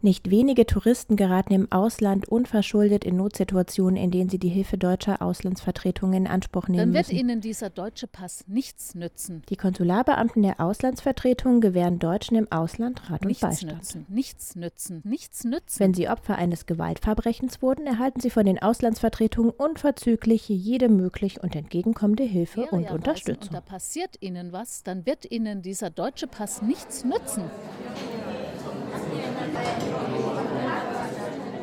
nicht 0.01 0.29
wenige 0.29 0.65
Touristen 0.65 1.15
geraten 1.15 1.53
im 1.53 1.71
Ausland 1.71 2.27
unverschuldet 2.27 3.03
in 3.03 3.17
Notsituationen, 3.17 3.95
in 3.95 4.11
denen 4.11 4.29
sie 4.29 4.39
die 4.39 4.49
Hilfe 4.49 4.77
deutscher 4.77 5.21
Auslandsvertretungen 5.21 6.25
in 6.25 6.27
Anspruch 6.27 6.67
nehmen 6.67 6.79
Dann 6.79 6.93
wird 6.93 7.07
müssen. 7.07 7.19
Ihnen 7.19 7.41
dieser 7.41 7.69
deutsche 7.69 8.07
Pass 8.07 8.43
nichts 8.47 8.95
nützen. 8.95 9.41
Die 9.49 9.55
Konsularbeamten 9.55 10.43
der 10.43 10.59
Auslandsvertretungen 10.59 11.61
gewähren 11.61 11.99
Deutschen 11.99 12.37
im 12.37 12.51
Ausland 12.51 13.09
Rat 13.09 13.21
und 13.21 13.27
Nichts 13.27 13.41
Beistand. 13.41 13.73
nützen, 13.73 14.05
nichts 14.09 14.55
nützen, 14.55 15.01
nichts 15.03 15.43
nützen. 15.43 15.79
Wenn 15.79 15.93
sie 15.93 16.09
Opfer 16.09 16.37
eines 16.37 16.65
Gewaltverbrechens 16.65 17.61
wurden, 17.61 17.87
erhalten 17.87 18.19
sie 18.19 18.29
von 18.29 18.45
den 18.45 18.61
Auslandsvertretungen 18.61 19.51
unverzüglich 19.51 20.47
jede 20.49 20.89
möglich 20.89 21.41
und 21.41 21.55
entgegenkommende 21.55 22.23
Hilfe 22.23 22.61
Nigeria 22.61 22.77
und 22.77 22.83
reisen 22.85 22.95
Unterstützung. 22.95 23.49
Und 23.49 23.55
da 23.55 23.61
passiert 23.61 24.17
Ihnen 24.21 24.51
was, 24.51 24.83
dann 24.83 25.05
wird 25.05 25.29
Ihnen 25.31 25.61
dieser 25.61 25.89
deutsche 25.89 26.27
Pass 26.27 26.61
nichts 26.61 27.03
nützen. 27.03 27.43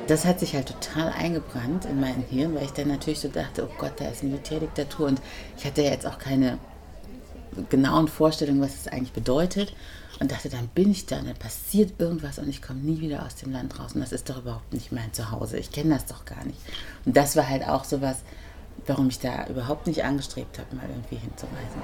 Das 0.06 0.26
hat 0.26 0.38
sich 0.40 0.54
halt 0.54 0.68
total 0.68 1.10
eingebrannt 1.12 1.86
in 1.86 1.98
mein 1.98 2.22
Hirn, 2.28 2.54
weil 2.54 2.64
ich 2.64 2.72
dann 2.72 2.88
natürlich 2.88 3.20
so 3.20 3.28
dachte, 3.28 3.64
oh 3.64 3.74
Gott, 3.78 3.92
da 3.96 4.08
ist 4.08 4.22
Militärdiktatur 4.22 5.06
und 5.06 5.22
ich 5.56 5.64
hatte 5.64 5.82
ja 5.82 5.90
jetzt 5.90 6.06
auch 6.06 6.18
keine 6.18 6.58
genauen 7.70 8.08
Vorstellungen, 8.08 8.60
was 8.60 8.74
es 8.74 8.88
eigentlich 8.88 9.12
bedeutet 9.12 9.74
und 10.20 10.30
dachte, 10.30 10.48
dann 10.48 10.68
bin 10.68 10.90
ich 10.90 11.06
da 11.06 11.18
und 11.18 11.28
dann 11.28 11.36
passiert 11.36 11.94
irgendwas 11.98 12.38
und 12.38 12.48
ich 12.48 12.62
komme 12.62 12.80
nie 12.80 13.00
wieder 13.00 13.24
aus 13.24 13.36
dem 13.36 13.52
Land 13.52 13.78
raus 13.78 13.92
und 13.94 14.00
das 14.00 14.12
ist 14.12 14.28
doch 14.28 14.38
überhaupt 14.38 14.72
nicht 14.72 14.92
mein 14.92 15.12
Zuhause. 15.12 15.56
Ich 15.56 15.72
kenne 15.72 15.94
das 15.94 16.06
doch 16.06 16.24
gar 16.24 16.44
nicht. 16.44 16.58
Und 17.04 17.16
das 17.16 17.36
war 17.36 17.48
halt 17.48 17.66
auch 17.66 17.84
sowas, 17.84 18.18
warum 18.86 19.08
ich 19.08 19.20
da 19.20 19.46
überhaupt 19.46 19.86
nicht 19.86 20.04
angestrebt 20.04 20.58
habe, 20.58 20.76
mal 20.76 20.88
irgendwie 20.88 21.16
hinzureisen. 21.16 21.82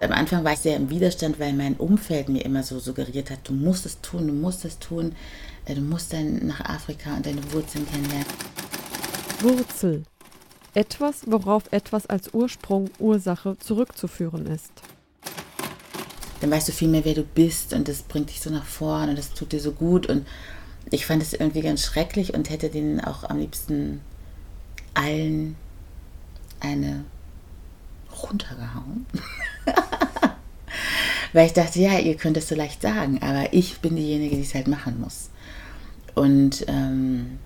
Am 0.00 0.12
Anfang 0.12 0.44
war 0.44 0.52
ich 0.52 0.60
sehr 0.60 0.76
im 0.76 0.90
Widerstand, 0.90 1.40
weil 1.40 1.52
mein 1.52 1.74
Umfeld 1.74 2.28
mir 2.28 2.44
immer 2.44 2.62
so 2.62 2.78
suggeriert 2.78 3.30
hat, 3.30 3.40
du 3.44 3.52
musst 3.52 3.84
es 3.84 4.00
tun, 4.00 4.28
du 4.28 4.32
musst 4.32 4.64
es 4.64 4.78
tun, 4.78 5.16
äh, 5.64 5.74
du 5.74 5.80
musst 5.80 6.12
dann 6.12 6.46
nach 6.46 6.60
Afrika 6.60 7.16
und 7.16 7.26
deine 7.26 7.42
Wurzeln 7.52 7.84
kennenlernen. 7.90 8.26
Wurzel. 9.40 10.04
Etwas, 10.74 11.22
worauf 11.26 11.64
etwas 11.72 12.06
als 12.06 12.32
Ursprung, 12.32 12.90
Ursache 13.00 13.58
zurückzuführen 13.58 14.46
ist. 14.46 14.70
Dann 16.40 16.50
weißt 16.52 16.68
du 16.68 16.72
viel 16.72 16.88
mehr, 16.88 17.04
wer 17.04 17.14
du 17.14 17.24
bist 17.24 17.72
und 17.72 17.88
das 17.88 18.02
bringt 18.02 18.30
dich 18.30 18.40
so 18.40 18.50
nach 18.50 18.64
vorn 18.64 19.08
und 19.08 19.18
das 19.18 19.34
tut 19.34 19.50
dir 19.50 19.60
so 19.60 19.72
gut 19.72 20.06
und 20.06 20.24
ich 20.90 21.06
fand 21.06 21.22
es 21.22 21.32
irgendwie 21.32 21.62
ganz 21.62 21.82
schrecklich 21.84 22.34
und 22.34 22.50
hätte 22.50 22.68
denen 22.68 23.00
auch 23.00 23.24
am 23.24 23.38
liebsten 23.38 24.00
allen 24.94 25.56
eine 26.60 27.04
runtergehauen. 28.22 29.06
Weil 31.32 31.46
ich 31.46 31.52
dachte, 31.52 31.78
ja, 31.78 31.98
ihr 31.98 32.16
könnt 32.16 32.36
es 32.36 32.48
so 32.48 32.54
leicht 32.54 32.82
sagen, 32.82 33.20
aber 33.22 33.52
ich 33.52 33.80
bin 33.80 33.96
diejenige, 33.96 34.36
die 34.36 34.42
es 34.42 34.54
halt 34.54 34.68
machen 34.68 35.00
muss. 35.00 35.30
Und 36.14 36.64
ähm, 36.68 37.38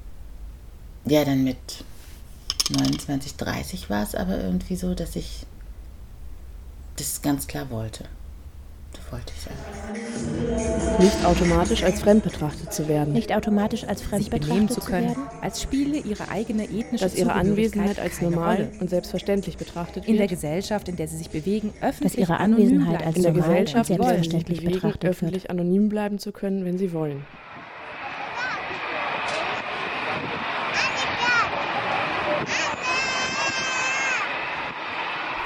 ja, 1.05 1.25
dann 1.25 1.43
mit 1.45 1.85
29, 2.71 3.37
30 3.37 3.91
war 3.91 4.02
es 4.02 4.14
aber 4.14 4.38
irgendwie 4.38 4.76
so, 4.76 4.95
dass 4.95 5.17
ich 5.17 5.47
das 6.97 7.23
ganz 7.23 7.47
klar 7.47 7.71
wollte. 7.71 8.05
Wollte 9.12 9.33
ich 9.37 9.47
einfach. 9.50 10.99
Nicht 10.99 11.25
automatisch 11.26 11.83
als 11.83 12.00
fremd 12.00 12.23
betrachtet 12.25 12.73
zu 12.73 12.88
werden. 12.88 13.12
Nicht 13.12 13.31
automatisch 13.31 13.85
als 13.85 14.00
fremd 14.00 14.23
sich 14.25 14.31
betrachtet 14.31 14.73
zu 14.73 14.81
können, 14.81 15.09
werden. 15.09 15.23
als 15.42 15.61
spiele 15.61 15.99
ihre 15.99 16.31
eigene 16.31 16.64
ethnische 16.64 17.04
dass 17.04 17.14
ihre 17.14 17.35
Anwesenheit 17.35 18.00
als 18.00 18.23
normal 18.23 18.57
Rolle. 18.57 18.71
und 18.81 18.88
selbstverständlich 18.88 19.59
betrachtet 19.59 20.07
in 20.07 20.12
der 20.14 20.23
wird. 20.23 20.31
Gesellschaft, 20.31 20.88
in 20.88 20.97
der 20.97 21.09
sie 21.09 21.19
sich 21.19 21.28
bewegen, 21.28 21.75
Dass 21.81 21.90
öffentlich 21.90 22.19
ihre 22.19 22.38
anonym 22.38 22.64
Anwesenheit 22.64 22.88
bleiben. 22.88 23.04
als 23.07 23.16
in 23.16 23.23
der 23.23 23.33
normal 23.33 23.49
und 23.49 23.52
Gesellschaft 23.54 23.90
wollen 23.90 24.00
sie 24.00 24.07
selbstverständlich 24.07 24.59
bewegen, 24.61 24.73
betrachtet 24.73 25.02
wird. 25.02 25.11
öffentlich 25.11 25.50
anonym 25.50 25.88
bleiben 25.90 26.19
zu 26.19 26.33
können, 26.33 26.64
wenn 26.64 26.78
sie 26.78 26.92
wollen. 26.95 27.25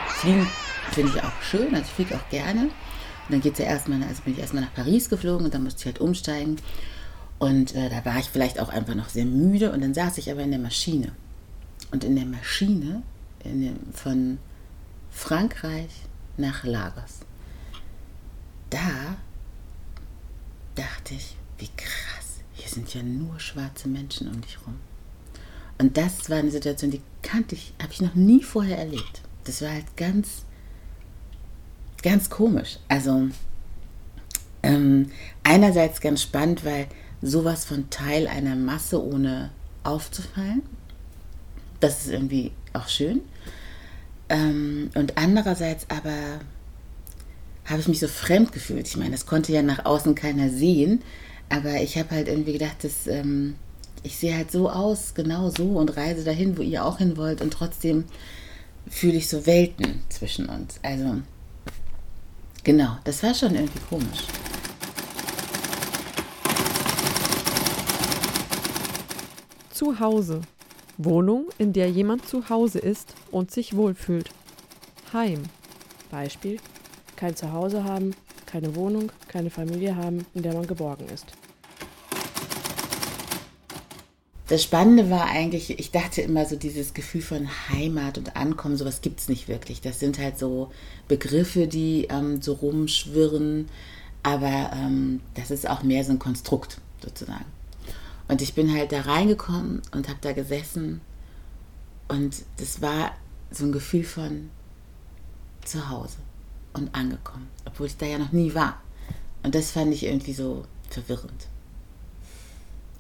Fliegen 0.09 0.47
finde 0.93 1.13
ich 1.15 1.23
auch 1.23 1.43
schön, 1.43 1.75
also 1.75 1.83
ich 1.83 1.93
fliege 1.93 2.15
auch 2.15 2.29
gerne. 2.31 2.71
Und 3.29 3.33
dann 3.33 3.41
geht's 3.41 3.59
ja 3.59 3.65
erstmal, 3.65 4.03
also 4.03 4.23
bin 4.23 4.35
ich 4.35 4.39
erstmal 4.39 4.63
nach 4.63 4.75
Paris 4.75 5.09
geflogen 5.09 5.47
und 5.47 5.55
dann 5.55 5.65
musste 5.65 5.81
ich 5.81 5.87
halt 5.87 6.01
umsteigen. 6.01 6.57
Und 7.39 7.75
äh, 7.75 7.91
da 7.91 8.05
war 8.05 8.19
ich 8.19 8.27
vielleicht 8.27 8.61
auch 8.61 8.69
einfach 8.69 8.95
noch 8.95 9.09
sehr 9.09 9.27
müde 9.27 9.73
und 9.73 9.81
dann 9.83 9.95
saß 9.95 10.19
ich 10.19 10.31
aber 10.31 10.43
in 10.43 10.51
der 10.51 10.61
Maschine. 10.61 11.13
Und 11.91 12.05
in 12.05 12.17
der 12.17 12.25
Maschine 12.25 13.03
in 13.45 13.61
dem, 13.61 13.93
von 13.93 14.39
Frankreich 15.11 15.91
nach 16.37 16.65
Lagos, 16.65 17.21
da 18.71 19.17
dachte 20.75 21.15
ich, 21.15 21.37
wie 21.59 21.71
krass, 21.77 22.41
hier 22.55 22.69
sind 22.69 22.93
ja 22.95 23.03
nur 23.03 23.39
schwarze 23.41 23.89
Menschen 23.89 24.29
um 24.29 24.41
dich 24.41 24.59
rum. 24.67 24.77
Und 25.79 25.97
das 25.97 26.31
war 26.31 26.39
eine 26.39 26.51
Situation, 26.51 26.91
die 26.91 27.03
kannte 27.23 27.55
ich, 27.55 27.75
habe 27.83 27.93
ich 27.93 28.01
noch 28.01 28.15
nie 28.15 28.43
vorher 28.43 28.79
erlebt. 28.79 29.23
Das 29.45 29.63
war 29.63 29.71
halt 29.71 29.97
ganz, 29.97 30.45
ganz 32.07 32.31
komisch. 32.31 32.79
Also 32.89 33.29
ähm, 34.63 35.11
einerseits 35.43 36.01
ganz 36.01 36.23
spannend, 36.23 36.65
weil 36.65 36.87
sowas 37.21 37.65
von 37.65 37.91
Teil 37.91 38.29
einer 38.29 38.55
Masse 38.55 39.05
ohne 39.05 39.51
aufzufallen, 39.83 40.63
das 41.81 42.07
ist 42.07 42.13
irgendwie 42.13 42.53
auch 42.75 42.89
schön. 42.89 43.23
Ähm, 44.29 44.91
und 44.95 45.19
andererseits 45.19 45.91
aber 45.91 46.41
habe 47.65 47.81
ich 47.81 47.89
mich 47.89 47.99
so 47.99 48.07
fremd 48.07 48.53
gefühlt. 48.53 48.87
Ich 48.87 48.97
meine, 48.97 49.11
das 49.11 49.27
konnte 49.27 49.53
ja 49.53 49.63
nach 49.63 49.85
außen 49.85 50.15
keiner 50.15 50.49
sehen, 50.51 51.03
aber 51.49 51.81
ich 51.83 51.99
habe 51.99 52.11
halt 52.13 52.29
irgendwie 52.29 52.53
gedacht, 52.53 52.85
dass 52.85 53.09
ähm, 53.09 53.57
ich 54.05 54.17
sehe 54.17 54.37
halt 54.37 54.53
so 54.53 54.71
aus, 54.71 55.15
genau 55.15 55.51
so 55.51 55.71
und 55.71 55.97
reise 55.97 56.23
dahin, 56.23 56.57
wo 56.57 56.63
ihr 56.63 56.85
auch 56.85 56.99
hin 56.99 57.17
wollt 57.17 57.41
und 57.41 57.53
trotzdem 57.53 58.05
fühle 58.89 59.17
ich 59.17 59.29
so 59.29 59.45
Welten 59.45 60.03
zwischen 60.09 60.49
uns. 60.49 60.79
Also 60.85 61.23
genau, 62.67 62.99
das 63.05 63.23
war 63.23 63.33
schon 63.33 63.55
irgendwie 63.55 63.81
komisch. 63.89 64.25
Zu 69.71 69.99
Hause. 70.01 70.43
Wohnung, 70.99 71.47
in 71.59 71.73
der 71.73 71.91
jemand 71.91 72.27
zu 72.27 72.49
Hause 72.49 72.79
ist 72.79 73.15
und 73.31 73.51
sich 73.51 73.77
wohlfühlt. 73.77 74.31
Heim. 75.13 75.45
Beispiel: 76.11 76.59
kein 77.15 77.37
Zuhause 77.37 77.85
haben, 77.85 78.15
keine 78.47 78.75
Wohnung, 78.75 79.13
keine 79.29 79.51
Familie 79.51 79.95
haben, 79.95 80.27
in 80.35 80.43
der 80.43 80.55
man 80.55 80.67
geborgen 80.67 81.07
ist. 81.09 81.27
Das 84.49 84.63
Spannende 84.63 85.11
war 85.11 85.27
eigentlich, 85.27 85.79
ich 85.79 85.91
dachte 85.91 86.23
immer 86.23 86.47
so 86.47 86.55
dieses 86.55 86.95
Gefühl 86.95 87.23
von 87.23 87.49
Heimat 87.69 88.17
und 88.17 88.37
Ankommen, 88.37 88.77
sowas 88.77 89.01
gibt 89.01 89.19
es 89.19 89.29
nicht 89.29 89.49
wirklich. 89.49 89.81
Das 89.81 89.99
sind 89.99 90.19
halt 90.19 90.39
so 90.39 90.71
Begriffe, 91.09 91.67
die 91.67 92.07
ähm, 92.11 92.41
so 92.41 92.53
rumschwirren, 92.53 93.69
aber 94.23 94.71
ähm, 94.73 95.21
das 95.35 95.51
ist 95.51 95.69
auch 95.69 95.83
mehr 95.83 96.05
so 96.05 96.13
ein 96.13 96.21
Konstrukt 96.21 96.79
sozusagen. 97.05 97.45
Und 98.29 98.41
ich 98.41 98.55
bin 98.55 98.73
halt 98.73 98.93
da 98.93 99.01
reingekommen 99.01 99.83
und 99.93 100.09
habe 100.09 100.19
da 100.21 100.33
gesessen 100.33 101.01
und 102.09 102.37
das 102.59 102.81
war 102.81 103.13
so 103.51 103.65
ein 103.65 103.73
Gefühl 103.73 104.05
von 104.05 104.51
zu 105.65 105.89
Hause 105.89 106.19
und 106.73 106.95
angekommen, 106.95 107.49
obwohl 107.65 107.87
ich 107.87 107.97
da 107.97 108.07
ja 108.07 108.19
noch 108.19 108.33
nie 108.33 108.55
war. 108.55 108.81
Und 109.43 109.55
das 109.57 109.73
fand 109.73 109.93
ich 109.93 110.05
irgendwie 110.05 110.35
so 110.35 110.65
verwirrend 110.89 111.49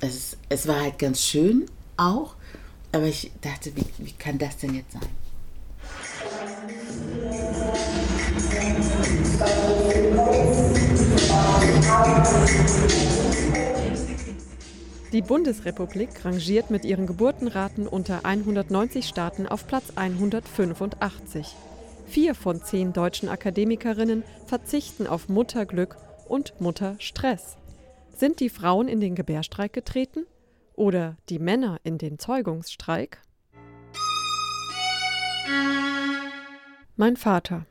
es, 0.00 0.36
es 0.48 0.66
war 0.66 0.80
halt 0.80 0.98
ganz 0.98 1.22
schön 1.22 1.66
auch, 1.96 2.34
aber 2.92 3.04
ich 3.04 3.30
dachte, 3.40 3.74
wie, 3.76 3.86
wie 3.98 4.12
kann 4.12 4.38
das 4.38 4.56
denn 4.58 4.74
jetzt 4.74 4.92
sein? 4.92 5.02
Die 15.12 15.22
Bundesrepublik 15.22 16.24
rangiert 16.24 16.70
mit 16.70 16.84
ihren 16.84 17.06
Geburtenraten 17.06 17.86
unter 17.86 18.24
190 18.24 19.06
Staaten 19.06 19.46
auf 19.46 19.66
Platz 19.66 19.92
185. 19.94 21.54
Vier 22.06 22.34
von 22.34 22.62
zehn 22.62 22.92
deutschen 22.92 23.28
Akademikerinnen 23.28 24.24
verzichten 24.46 25.06
auf 25.06 25.28
Mutterglück 25.28 25.96
und 26.28 26.60
Mutterstress. 26.60 27.56
Sind 28.18 28.40
die 28.40 28.48
Frauen 28.48 28.88
in 28.88 29.00
den 29.00 29.14
Gebärstreik 29.14 29.74
getreten? 29.74 30.24
Oder 30.72 31.18
die 31.28 31.38
Männer 31.38 31.78
in 31.84 31.98
den 31.98 32.18
Zeugungsstreik? 32.18 33.20
Mein 36.96 37.18
Vater. 37.18 37.66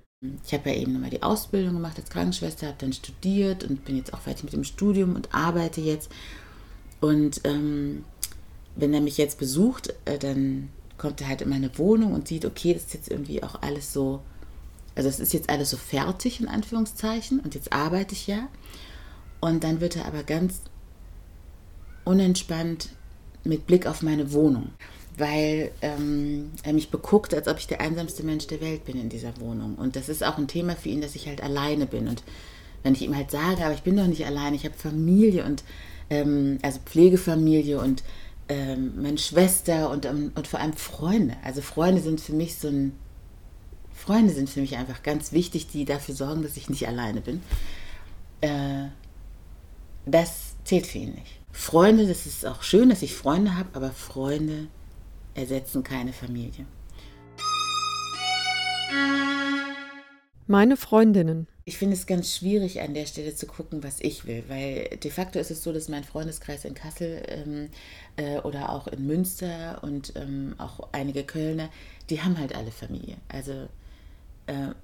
Ich 0.45 0.53
habe 0.53 0.69
ja 0.69 0.75
eben 0.75 0.93
nochmal 0.93 1.09
die 1.09 1.23
Ausbildung 1.23 1.73
gemacht 1.73 1.97
als 1.97 2.11
Krankenschwester, 2.11 2.67
habe 2.67 2.77
dann 2.79 2.93
studiert 2.93 3.63
und 3.63 3.85
bin 3.85 3.97
jetzt 3.97 4.13
auch 4.13 4.21
fertig 4.21 4.43
mit 4.43 4.53
dem 4.53 4.63
Studium 4.63 5.15
und 5.15 5.33
arbeite 5.33 5.81
jetzt. 5.81 6.11
Und 7.01 7.41
ähm, 7.43 8.05
wenn 8.75 8.93
er 8.93 9.01
mich 9.01 9.17
jetzt 9.17 9.39
besucht, 9.39 9.95
äh, 10.05 10.19
dann 10.19 10.69
kommt 10.99 11.21
er 11.21 11.27
halt 11.27 11.41
in 11.41 11.49
meine 11.49 11.75
Wohnung 11.79 12.13
und 12.13 12.27
sieht, 12.27 12.45
okay, 12.45 12.75
das 12.75 12.83
ist 12.83 12.93
jetzt 12.93 13.09
irgendwie 13.09 13.41
auch 13.41 13.63
alles 13.63 13.91
so, 13.91 14.21
also 14.93 15.09
es 15.09 15.19
ist 15.19 15.33
jetzt 15.33 15.49
alles 15.49 15.71
so 15.71 15.77
fertig 15.77 16.39
in 16.39 16.47
Anführungszeichen 16.47 17.39
und 17.39 17.55
jetzt 17.55 17.73
arbeite 17.73 18.13
ich 18.13 18.27
ja. 18.27 18.47
Und 19.41 19.63
dann 19.63 19.81
wird 19.81 19.95
er 19.95 20.05
aber 20.05 20.23
ganz 20.23 20.61
unentspannt 22.03 22.89
mit 23.43 23.67
Blick 23.67 23.85
auf 23.85 24.01
meine 24.01 24.31
Wohnung 24.31 24.69
weil 25.17 25.71
ähm, 25.81 26.51
er 26.63 26.73
mich 26.73 26.89
beguckt, 26.89 27.33
als 27.33 27.47
ob 27.47 27.57
ich 27.57 27.67
der 27.67 27.81
einsamste 27.81 28.23
Mensch 28.23 28.47
der 28.47 28.61
Welt 28.61 28.85
bin 28.85 28.99
in 28.99 29.09
dieser 29.09 29.39
Wohnung. 29.39 29.75
Und 29.75 29.95
das 29.95 30.09
ist 30.09 30.23
auch 30.23 30.37
ein 30.37 30.47
Thema 30.47 30.75
für 30.75 30.89
ihn, 30.89 31.01
dass 31.01 31.15
ich 31.15 31.27
halt 31.27 31.41
alleine 31.41 31.85
bin. 31.85 32.07
Und 32.07 32.23
wenn 32.83 32.93
ich 32.93 33.01
ihm 33.01 33.15
halt 33.15 33.31
sage, 33.31 33.63
aber 33.63 33.73
ich 33.73 33.83
bin 33.83 33.95
doch 33.95 34.07
nicht 34.07 34.25
alleine, 34.25 34.55
ich 34.55 34.65
habe 34.65 34.75
Familie 34.75 35.45
und 35.45 35.63
ähm, 36.09 36.59
also 36.61 36.79
Pflegefamilie 36.85 37.79
und 37.79 38.03
ähm, 38.49 39.01
meine 39.01 39.17
Schwester 39.17 39.89
und, 39.89 40.05
ähm, 40.05 40.31
und 40.35 40.47
vor 40.47 40.59
allem 40.59 40.73
Freunde. 40.73 41.35
Also 41.43 41.61
Freunde 41.61 42.01
sind 42.01 42.21
für 42.21 42.33
mich 42.33 42.55
so 42.55 42.67
ein 42.67 42.93
Freunde 43.93 44.33
sind 44.33 44.49
für 44.49 44.59
mich 44.59 44.75
einfach 44.75 45.01
ganz 45.03 45.31
wichtig, 45.31 45.67
die 45.67 45.85
dafür 45.85 46.13
sorgen, 46.13 46.43
dass 46.43 46.57
ich 46.57 46.69
nicht 46.69 46.87
alleine 46.87 47.21
bin. 47.21 47.41
Äh, 48.41 48.89
das 50.05 50.55
zählt 50.63 50.87
für 50.87 50.99
ihn 50.99 51.13
nicht. 51.13 51.39
Freunde, 51.51 52.07
das 52.07 52.25
ist 52.25 52.45
auch 52.45 52.63
schön, 52.63 52.89
dass 52.89 53.01
ich 53.01 53.15
Freunde 53.15 53.55
habe, 53.55 53.69
aber 53.73 53.91
Freunde 53.91 54.67
ersetzen 55.33 55.83
keine 55.83 56.13
Familie. 56.13 56.65
Meine 60.47 60.77
Freundinnen. 60.77 61.47
Ich 61.67 61.79
finde 61.79 61.95
es 61.95 62.05
ganz 62.05 62.35
schwierig, 62.35 62.81
an 62.81 62.93
der 62.93 63.07
Stelle 63.07 63.33
zu 63.33 63.47
gucken, 63.47 63.83
was 63.83 63.99
ich 63.99 64.25
will, 64.27 64.43
weil 64.47 64.97
de 65.03 65.09
facto 65.09 65.39
ist 65.39 65.49
es 65.49 65.63
so, 65.63 65.73
dass 65.73 65.89
mein 65.89 66.03
Freundeskreis 66.03 66.65
in 66.65 66.75
Kassel 66.75 67.23
ähm, 67.27 67.69
äh, 68.17 68.37
oder 68.41 68.69
auch 68.69 68.87
in 68.87 69.07
Münster 69.07 69.79
und 69.81 70.13
ähm, 70.15 70.53
auch 70.59 70.89
einige 70.91 71.23
Kölner, 71.23 71.69
die 72.11 72.21
haben 72.21 72.37
halt 72.37 72.53
alle 72.53 72.69
Familie. 72.69 73.17
Also 73.29 73.53
äh, 74.45 74.75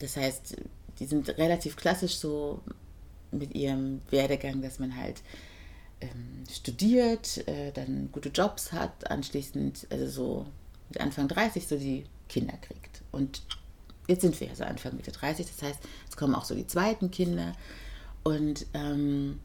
das 0.00 0.16
heißt, 0.16 0.56
die 0.98 1.06
sind 1.06 1.28
relativ 1.38 1.76
klassisch 1.76 2.16
so 2.16 2.60
mit 3.38 3.54
ihrem 3.54 4.00
Werdegang, 4.10 4.62
dass 4.62 4.78
man 4.78 4.96
halt 4.96 5.22
ähm, 6.00 6.44
studiert, 6.50 7.46
äh, 7.48 7.72
dann 7.72 8.10
gute 8.12 8.28
Jobs 8.28 8.72
hat, 8.72 9.10
anschließend, 9.10 9.86
also 9.90 10.06
so 10.08 10.46
mit 10.88 11.00
Anfang 11.00 11.28
30 11.28 11.66
so 11.66 11.76
die 11.76 12.04
Kinder 12.28 12.56
kriegt. 12.58 13.02
Und 13.12 13.42
jetzt 14.06 14.22
sind 14.22 14.38
wir 14.40 14.48
ja 14.48 14.54
so 14.54 14.64
Anfang 14.64 14.96
Mitte 14.96 15.12
30, 15.12 15.46
das 15.46 15.62
heißt, 15.62 15.80
es 16.08 16.16
kommen 16.16 16.34
auch 16.34 16.44
so 16.44 16.54
die 16.54 16.66
zweiten 16.66 17.10
Kinder. 17.10 17.52
Und 18.22 18.66
ähm, 18.74 19.40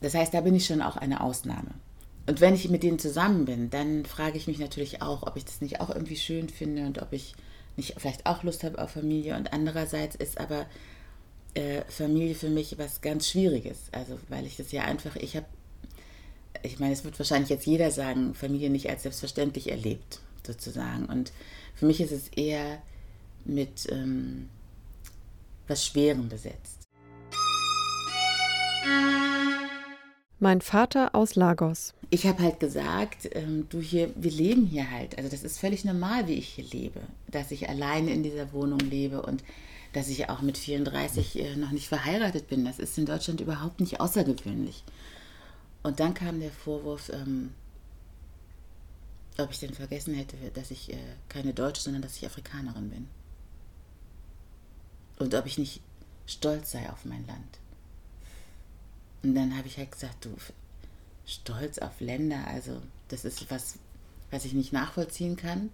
das 0.00 0.14
heißt, 0.14 0.32
da 0.34 0.40
bin 0.40 0.54
ich 0.54 0.66
schon 0.66 0.82
auch 0.82 0.96
eine 0.96 1.20
Ausnahme. 1.20 1.70
Und 2.26 2.40
wenn 2.40 2.54
ich 2.54 2.68
mit 2.68 2.82
denen 2.82 2.98
zusammen 2.98 3.46
bin, 3.46 3.70
dann 3.70 4.04
frage 4.04 4.36
ich 4.36 4.46
mich 4.46 4.58
natürlich 4.58 5.00
auch, 5.00 5.22
ob 5.22 5.36
ich 5.36 5.44
das 5.44 5.60
nicht 5.60 5.80
auch 5.80 5.88
irgendwie 5.88 6.16
schön 6.16 6.48
finde 6.48 6.84
und 6.86 7.00
ob 7.00 7.12
ich 7.12 7.34
nicht 7.76 7.94
vielleicht 7.96 8.26
auch 8.26 8.42
Lust 8.42 8.64
habe 8.64 8.78
auf 8.82 8.90
Familie. 8.90 9.36
Und 9.36 9.52
andererseits 9.52 10.14
ist 10.14 10.38
aber 10.38 10.66
äh, 11.54 11.82
Familie 11.88 12.34
für 12.34 12.50
mich 12.50 12.78
was 12.78 13.00
ganz 13.00 13.28
Schwieriges. 13.28 13.78
Also, 13.92 14.18
weil 14.28 14.46
ich 14.46 14.56
das 14.56 14.72
ja 14.72 14.82
einfach, 14.82 15.16
ich 15.16 15.36
habe, 15.36 15.46
ich 16.62 16.78
meine, 16.78 16.92
es 16.92 17.04
wird 17.04 17.18
wahrscheinlich 17.18 17.50
jetzt 17.50 17.66
jeder 17.66 17.90
sagen, 17.90 18.34
Familie 18.34 18.70
nicht 18.70 18.88
als 18.90 19.02
selbstverständlich 19.02 19.70
erlebt, 19.70 20.20
sozusagen. 20.46 21.06
Und 21.06 21.32
für 21.74 21.86
mich 21.86 22.00
ist 22.00 22.12
es 22.12 22.28
eher 22.28 22.82
mit 23.44 23.86
ähm, 23.90 24.48
was 25.66 25.86
Schwerem 25.86 26.28
besetzt. 26.28 26.78
Mein 30.40 30.60
Vater 30.60 31.16
aus 31.16 31.34
Lagos. 31.34 31.94
Ich 32.10 32.24
habe 32.24 32.42
halt 32.44 32.60
gesagt, 32.60 33.28
ähm, 33.32 33.66
du 33.68 33.80
hier, 33.80 34.10
wir 34.14 34.30
leben 34.30 34.66
hier 34.66 34.88
halt. 34.88 35.18
Also 35.18 35.28
das 35.28 35.42
ist 35.42 35.58
völlig 35.58 35.84
normal, 35.84 36.28
wie 36.28 36.34
ich 36.34 36.48
hier 36.48 36.64
lebe, 36.64 37.00
dass 37.26 37.50
ich 37.50 37.68
alleine 37.68 38.12
in 38.12 38.22
dieser 38.22 38.52
Wohnung 38.52 38.78
lebe 38.78 39.20
und 39.20 39.42
dass 39.92 40.08
ich 40.08 40.28
auch 40.28 40.42
mit 40.42 40.58
34 40.58 41.38
äh, 41.38 41.56
noch 41.56 41.70
nicht 41.70 41.88
verheiratet 41.88 42.48
bin. 42.48 42.64
Das 42.64 42.78
ist 42.78 42.98
in 42.98 43.06
Deutschland 43.06 43.40
überhaupt 43.40 43.80
nicht 43.80 44.00
außergewöhnlich. 44.00 44.84
Und 45.82 46.00
dann 46.00 46.14
kam 46.14 46.40
der 46.40 46.50
Vorwurf, 46.50 47.10
ähm, 47.10 47.52
ob 49.38 49.50
ich 49.50 49.60
denn 49.60 49.74
vergessen 49.74 50.14
hätte, 50.14 50.36
dass 50.54 50.70
ich 50.70 50.92
äh, 50.92 50.98
keine 51.28 51.54
Deutsche, 51.54 51.82
sondern 51.82 52.02
dass 52.02 52.16
ich 52.16 52.26
Afrikanerin 52.26 52.90
bin. 52.90 53.08
Und 55.18 55.34
ob 55.34 55.46
ich 55.46 55.58
nicht 55.58 55.80
stolz 56.26 56.72
sei 56.72 56.90
auf 56.90 57.04
mein 57.04 57.26
Land. 57.26 57.58
Und 59.22 59.34
dann 59.34 59.56
habe 59.56 59.66
ich 59.66 59.78
halt 59.78 59.92
gesagt, 59.92 60.24
du, 60.24 60.30
stolz 61.26 61.78
auf 61.78 62.00
Länder, 62.00 62.46
also 62.46 62.80
das 63.08 63.24
ist 63.24 63.50
was, 63.50 63.74
was 64.30 64.44
ich 64.44 64.52
nicht 64.52 64.72
nachvollziehen 64.72 65.36
kann. 65.36 65.70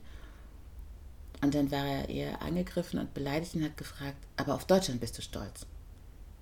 Und 1.44 1.54
dann 1.54 1.70
war 1.70 1.84
er 1.84 2.08
eher 2.08 2.40
angegriffen 2.40 2.98
und 2.98 3.12
beleidigt 3.12 3.54
und 3.54 3.64
hat 3.64 3.76
gefragt, 3.76 4.16
aber 4.38 4.54
auf 4.54 4.64
Deutschland 4.64 4.98
bist 5.02 5.18
du 5.18 5.20
stolz. 5.20 5.66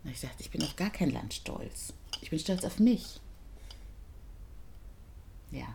Und 0.05 0.13
ich 0.13 0.21
sagte, 0.21 0.45
ich 0.45 0.51
bin 0.53 0.63
auf 0.63 0.77
gar 0.77 0.91
kein 0.91 1.11
Land 1.11 1.35
stolz. 1.35 1.93
Ich 2.21 2.31
bin 2.31 2.39
stolz 2.39 2.65
auf 2.65 2.79
mich. 2.79 3.21
Ja. 5.51 5.75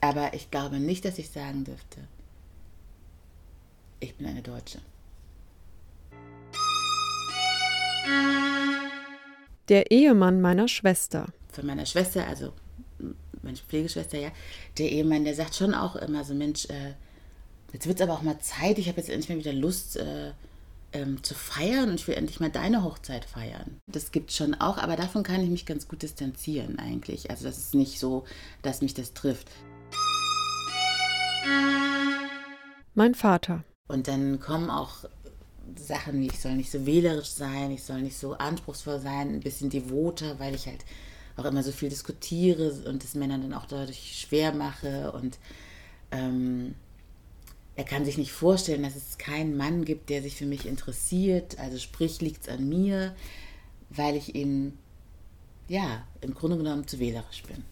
Aber 0.00 0.34
ich 0.34 0.50
glaube 0.50 0.80
nicht, 0.80 1.04
dass 1.04 1.18
ich 1.18 1.30
sagen 1.30 1.62
dürfte, 1.62 2.08
ich 4.00 4.16
bin 4.16 4.26
eine 4.26 4.42
Deutsche. 4.42 4.80
Der 9.68 9.92
Ehemann 9.92 10.40
meiner 10.40 10.66
Schwester. 10.66 11.28
Von 11.52 11.66
meiner 11.66 11.86
Schwester, 11.86 12.26
also 12.26 12.52
meine 13.42 13.56
Pflegeschwester, 13.56 14.18
ja, 14.18 14.30
der 14.78 14.90
Ehemann, 14.90 15.24
der 15.24 15.34
sagt 15.34 15.54
schon 15.54 15.74
auch 15.74 15.96
immer 15.96 16.24
so, 16.24 16.34
Mensch, 16.34 16.66
äh, 16.66 16.94
jetzt 17.72 17.86
wird 17.86 18.00
es 18.00 18.02
aber 18.02 18.14
auch 18.14 18.22
mal 18.22 18.38
Zeit, 18.40 18.78
ich 18.78 18.88
habe 18.88 18.98
jetzt 18.98 19.10
endlich 19.10 19.28
mal 19.28 19.38
wieder 19.38 19.52
Lust 19.52 19.96
äh, 19.96 20.32
ähm, 20.92 21.22
zu 21.22 21.34
feiern 21.34 21.90
und 21.90 21.94
ich 21.94 22.08
will 22.08 22.14
endlich 22.14 22.40
mal 22.40 22.50
deine 22.50 22.82
Hochzeit 22.82 23.24
feiern. 23.24 23.80
Das 23.86 24.10
gibt 24.10 24.30
es 24.30 24.36
schon 24.36 24.54
auch, 24.54 24.78
aber 24.78 24.96
davon 24.96 25.22
kann 25.22 25.42
ich 25.42 25.50
mich 25.50 25.66
ganz 25.66 25.88
gut 25.88 26.02
distanzieren 26.02 26.78
eigentlich. 26.78 27.30
Also 27.30 27.44
das 27.44 27.58
ist 27.58 27.74
nicht 27.74 27.98
so, 27.98 28.24
dass 28.62 28.82
mich 28.82 28.94
das 28.94 29.14
trifft. 29.14 29.48
Mein 32.94 33.14
Vater. 33.14 33.64
Und 33.88 34.08
dann 34.08 34.40
kommen 34.40 34.70
auch 34.70 35.04
Sachen 35.76 36.20
wie, 36.20 36.26
ich 36.26 36.40
soll 36.40 36.56
nicht 36.56 36.70
so 36.70 36.86
wählerisch 36.86 37.30
sein, 37.30 37.70
ich 37.70 37.84
soll 37.84 38.02
nicht 38.02 38.16
so 38.16 38.34
anspruchsvoll 38.34 39.00
sein, 39.00 39.34
ein 39.34 39.40
bisschen 39.40 39.70
devoter, 39.70 40.38
weil 40.38 40.54
ich 40.54 40.66
halt 40.66 40.84
auch 41.40 41.44
immer 41.44 41.62
so 41.62 41.72
viel 41.72 41.88
diskutiere 41.88 42.70
und 42.88 43.02
es 43.02 43.14
Männern 43.14 43.42
dann 43.42 43.54
auch 43.54 43.66
dadurch 43.66 44.20
schwer 44.20 44.52
mache. 44.52 45.12
Und 45.12 45.38
ähm, 46.10 46.74
er 47.76 47.84
kann 47.84 48.04
sich 48.04 48.18
nicht 48.18 48.32
vorstellen, 48.32 48.82
dass 48.82 48.96
es 48.96 49.18
keinen 49.18 49.56
Mann 49.56 49.84
gibt, 49.84 50.10
der 50.10 50.22
sich 50.22 50.36
für 50.36 50.46
mich 50.46 50.66
interessiert. 50.66 51.58
Also 51.58 51.78
sprich, 51.78 52.20
liegt 52.20 52.42
es 52.42 52.48
an 52.48 52.68
mir, 52.68 53.14
weil 53.88 54.16
ich 54.16 54.34
ihm, 54.34 54.74
ja, 55.68 56.04
im 56.20 56.34
Grunde 56.34 56.58
genommen 56.58 56.86
zu 56.86 56.98
wählerisch 56.98 57.42
bin. 57.44 57.64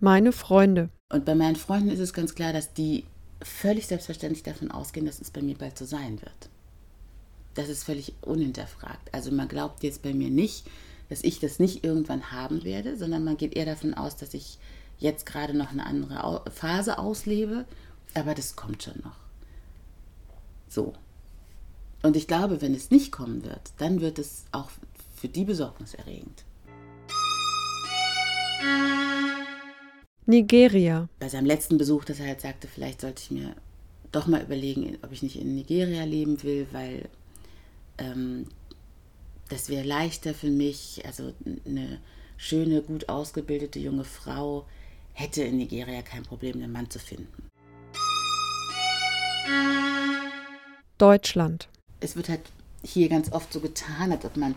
Meine 0.00 0.32
Freunde. 0.32 0.90
Und 1.12 1.24
bei 1.24 1.34
meinen 1.34 1.56
Freunden 1.56 1.90
ist 1.90 2.00
es 2.00 2.12
ganz 2.12 2.34
klar, 2.34 2.52
dass 2.52 2.72
die 2.72 3.04
völlig 3.42 3.86
selbstverständlich 3.86 4.42
davon 4.42 4.70
ausgehen, 4.70 5.06
dass 5.06 5.20
es 5.20 5.30
bei 5.30 5.42
mir 5.42 5.56
bald 5.56 5.78
so 5.78 5.84
sein 5.84 6.20
wird 6.22 6.50
das 7.56 7.68
ist 7.68 7.84
völlig 7.84 8.14
unhinterfragt. 8.20 9.12
Also 9.12 9.32
man 9.32 9.48
glaubt 9.48 9.82
jetzt 9.82 10.02
bei 10.02 10.14
mir 10.14 10.30
nicht, 10.30 10.66
dass 11.08 11.24
ich 11.24 11.40
das 11.40 11.58
nicht 11.58 11.84
irgendwann 11.84 12.30
haben 12.30 12.64
werde, 12.64 12.96
sondern 12.96 13.24
man 13.24 13.36
geht 13.36 13.56
eher 13.56 13.66
davon 13.66 13.94
aus, 13.94 14.16
dass 14.16 14.34
ich 14.34 14.58
jetzt 14.98 15.26
gerade 15.26 15.54
noch 15.54 15.70
eine 15.70 15.86
andere 15.86 16.42
Phase 16.50 16.98
auslebe, 16.98 17.64
aber 18.14 18.34
das 18.34 18.56
kommt 18.56 18.82
schon 18.82 19.00
noch. 19.02 19.16
So. 20.68 20.94
Und 22.02 22.16
ich 22.16 22.26
glaube, 22.26 22.60
wenn 22.60 22.74
es 22.74 22.90
nicht 22.90 23.12
kommen 23.12 23.44
wird, 23.44 23.72
dann 23.78 24.00
wird 24.00 24.18
es 24.18 24.44
auch 24.52 24.70
für 25.16 25.28
die 25.28 25.44
besorgniserregend. 25.44 26.44
Nigeria. 30.26 31.08
Bei 31.20 31.28
seinem 31.28 31.46
letzten 31.46 31.78
Besuch, 31.78 32.04
dass 32.04 32.18
er 32.18 32.26
halt 32.26 32.40
sagte, 32.40 32.68
vielleicht 32.68 33.00
sollte 33.00 33.22
ich 33.22 33.30
mir 33.30 33.54
doch 34.12 34.26
mal 34.26 34.42
überlegen, 34.42 34.98
ob 35.02 35.12
ich 35.12 35.22
nicht 35.22 35.36
in 35.40 35.54
Nigeria 35.54 36.04
leben 36.04 36.42
will, 36.42 36.66
weil 36.72 37.08
ähm, 37.98 38.46
das 39.48 39.68
wäre 39.68 39.84
leichter 39.84 40.34
für 40.34 40.50
mich, 40.50 41.02
also 41.06 41.32
eine 41.64 42.00
schöne, 42.36 42.82
gut 42.82 43.08
ausgebildete 43.08 43.78
junge 43.78 44.04
Frau 44.04 44.66
hätte 45.12 45.42
in 45.42 45.56
Nigeria 45.56 46.02
kein 46.02 46.24
Problem, 46.24 46.56
einen 46.56 46.72
Mann 46.72 46.90
zu 46.90 46.98
finden. 46.98 47.48
Deutschland. 50.98 51.68
Es 52.00 52.16
wird 52.16 52.28
halt 52.28 52.42
hier 52.82 53.08
ganz 53.08 53.32
oft 53.32 53.52
so 53.52 53.60
getan, 53.60 54.12
als 54.12 54.24
ob 54.24 54.36
man 54.36 54.54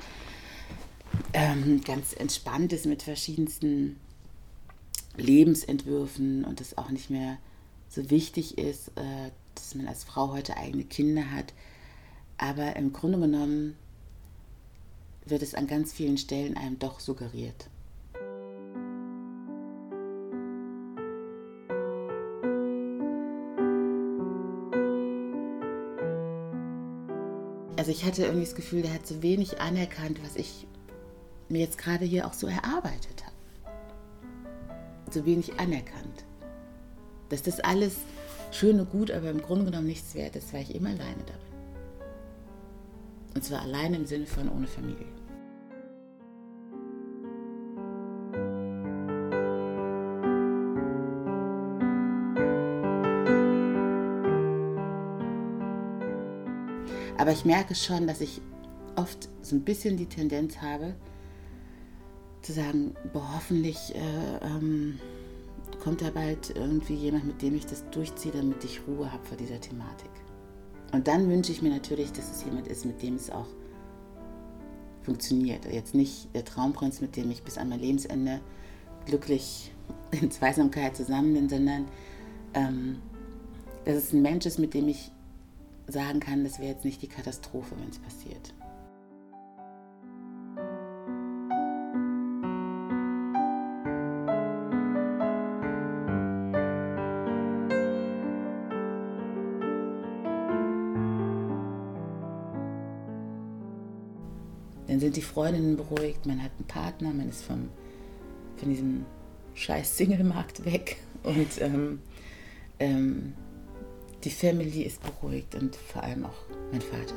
ähm, 1.34 1.82
ganz 1.84 2.14
entspannt 2.14 2.74
ist 2.74 2.86
mit 2.86 3.04
verschiedensten 3.04 4.00
Lebensentwürfen 5.18 6.46
und 6.46 6.62
es 6.62 6.78
auch 6.78 6.90
nicht 6.90 7.10
mehr 7.10 7.38
so 7.90 8.10
wichtig 8.10 8.58
ist, 8.58 8.90
äh, 8.90 9.32
dass 9.56 9.76
man 9.76 9.88
als 9.88 10.04
Frau 10.04 10.32
heute 10.32 10.58
eigene 10.58 10.84
Kinder 10.84 11.32
hat. 11.32 11.54
Aber 12.40 12.78
im 12.78 12.94
Grunde 12.94 13.20
genommen 13.20 13.76
wird 15.26 15.44
es 15.44 15.54
an 15.54 15.68
ganz 15.68 15.92
vielen 15.92 16.18
Stellen 16.18 16.56
einem 16.56 16.80
doch 16.80 17.02
suggeriert. 17.02 17.70
Also 27.76 27.92
ich 27.92 28.06
hatte 28.06 28.24
irgendwie 28.24 28.46
das 28.46 28.56
Gefühl, 28.56 28.84
der 28.84 28.94
hat 28.94 29.06
so 29.06 29.22
wenig 29.22 29.60
anerkannt, 29.60 30.22
was 30.24 30.36
ich 30.38 30.66
mir 31.50 31.60
jetzt 31.60 31.78
gerade 31.78 32.06
hier 32.06 32.26
auch 32.26 32.34
so 32.34 32.48
erarbeitet 32.48 33.26
habe. 33.26 33.36
So 35.12 35.26
wenig 35.26 35.60
anerkannt. 35.60 36.24
Dass 37.28 37.44
das 37.44 37.60
alles 37.60 37.98
schön 38.52 38.80
und 38.80 38.92
gut, 38.92 39.12
aber 39.12 39.30
im 39.30 39.42
Grunde 39.42 39.66
genommen 39.66 39.88
nichts 39.88 40.16
wert 40.16 40.38
ist, 40.38 40.54
weil 40.54 40.64
ich 40.64 40.74
immer 40.76 40.90
alleine 40.90 41.24
da 41.26 41.34
bin. 41.34 41.49
Und 43.40 43.46
zwar 43.46 43.62
alleine 43.62 43.96
im 43.96 44.06
Sinne 44.06 44.26
von 44.26 44.50
ohne 44.50 44.68
Familie. 44.68 45.06
Aber 57.18 57.32
ich 57.32 57.46
merke 57.46 57.76
schon, 57.76 58.08
dass 58.08 58.20
ich 58.20 58.42
oft 58.98 59.30
so 59.42 59.56
ein 59.56 59.64
bisschen 59.64 59.96
die 59.96 60.08
Tendenz 60.08 60.58
habe, 60.58 60.94
zu 62.42 62.52
sagen, 62.52 62.94
boah, 63.14 63.36
hoffentlich 63.36 63.96
äh, 63.96 64.46
ähm, 64.46 65.00
kommt 65.82 66.02
da 66.02 66.10
bald 66.10 66.50
irgendwie 66.58 66.96
jemand, 66.96 67.26
mit 67.26 67.42
dem 67.42 67.56
ich 67.56 67.66
das 67.66 67.90
durchziehe, 67.92 68.34
damit 68.34 68.66
ich 68.66 68.82
Ruhe 68.86 69.10
habe 69.10 69.24
vor 69.24 69.38
dieser 69.38 69.62
Thematik. 69.62 70.12
Und 70.92 71.08
dann 71.08 71.30
wünsche 71.30 71.52
ich 71.52 71.62
mir 71.62 71.70
natürlich, 71.70 72.12
dass 72.12 72.32
es 72.32 72.44
jemand 72.44 72.68
ist, 72.68 72.86
mit 72.86 73.02
dem 73.02 73.16
es 73.16 73.30
auch 73.30 73.48
funktioniert. 75.04 75.66
Jetzt 75.72 75.94
nicht 75.94 76.34
der 76.34 76.46
Traumprinz, 76.46 77.02
mit 77.02 77.16
dem 77.16 77.30
ich 77.32 77.44
bis 77.44 77.58
an 77.58 77.70
mein 77.70 77.80
Lebensende 77.80 78.40
glücklich 79.06 79.72
in 80.12 80.32
Zweisamkeit 80.32 80.96
zusammen 80.96 81.34
bin, 81.34 81.50
sondern 81.50 81.86
ähm, 82.54 83.02
dass 83.86 83.96
es 83.96 84.14
ein 84.14 84.22
Mensch 84.22 84.46
ist, 84.46 84.60
mit 84.60 84.74
dem 84.74 84.88
ich 84.88 85.12
sagen 85.88 86.20
kann, 86.20 86.44
das 86.44 86.60
wäre 86.60 86.72
jetzt 86.72 86.86
nicht 86.86 87.02
die 87.02 87.08
Katastrophe, 87.08 87.76
wenn 87.80 87.90
es 87.90 88.00
passiert. 88.00 88.54
Dann 105.00 105.14
sind 105.14 105.16
die 105.16 105.22
Freundinnen 105.22 105.78
beruhigt, 105.78 106.26
man 106.26 106.44
hat 106.44 106.52
einen 106.58 106.68
Partner, 106.68 107.14
man 107.14 107.30
ist 107.30 107.46
vom, 107.46 107.70
von 108.58 108.70
diesem 108.70 109.06
scheiß 109.54 109.96
Single-Markt 109.96 110.66
weg 110.66 110.98
und 111.24 111.62
ähm, 111.62 112.02
ähm, 112.80 113.34
die 114.26 114.30
Family 114.30 114.82
ist 114.82 115.02
beruhigt 115.02 115.56
und 115.56 115.78
vor 115.78 116.04
allem 116.04 116.26
auch 116.26 116.44
mein 116.74 116.82
Vater. 116.82 117.16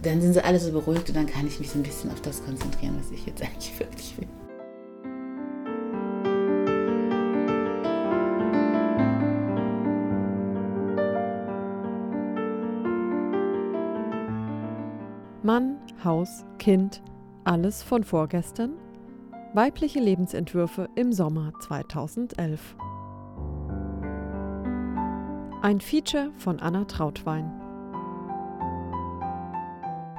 Dann 0.00 0.22
sind 0.22 0.34
sie 0.34 0.44
alle 0.44 0.60
so 0.60 0.70
beruhigt 0.70 1.08
und 1.08 1.16
dann 1.16 1.26
kann 1.26 1.48
ich 1.48 1.58
mich 1.58 1.70
so 1.70 1.80
ein 1.80 1.82
bisschen 1.82 2.12
auf 2.12 2.20
das 2.20 2.44
konzentrieren, 2.44 2.96
was 3.00 3.10
ich 3.10 3.26
jetzt 3.26 3.42
eigentlich 3.42 3.76
wirklich 3.80 4.16
will. 4.16 4.28
Mann, 15.44 15.76
Haus, 16.02 16.46
Kind, 16.58 17.02
alles 17.44 17.82
von 17.82 18.02
vorgestern 18.02 18.72
Weibliche 19.52 20.00
Lebensentwürfe 20.00 20.88
im 20.94 21.12
Sommer 21.12 21.52
2011. 21.60 22.74
Ein 25.60 25.80
Feature 25.82 26.30
von 26.38 26.60
Anna 26.60 26.86
Trautwein. 26.86 27.52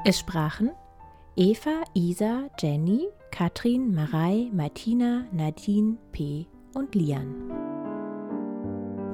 Es 0.05 0.19
sprachen 0.19 0.69
Eva, 1.35 1.81
Isa, 1.95 2.43
Jenny, 2.59 3.07
Katrin, 3.31 3.95
Marei, 3.95 4.51
Martina, 4.53 5.25
Nadine, 5.31 5.97
P. 6.11 6.45
und 6.75 6.93
Lian. 6.93 7.33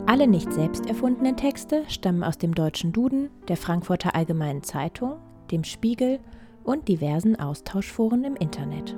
Alle 0.08 0.28
nicht 0.28 0.52
selbst 0.52 0.86
erfundenen 0.88 1.38
Texte 1.38 1.86
stammen 1.88 2.26
aus 2.26 2.38
dem 2.38 2.54
Deutschen 2.54 2.92
Duden, 2.92 3.30
der 3.48 3.56
Frankfurter 3.56 4.14
Allgemeinen 4.14 4.62
Zeitung, 4.62 5.14
dem 5.52 5.64
Spiegel 5.64 6.20
und 6.64 6.88
diversen 6.88 7.36
Austauschforen 7.36 8.24
im 8.24 8.36
Internet. 8.36 8.96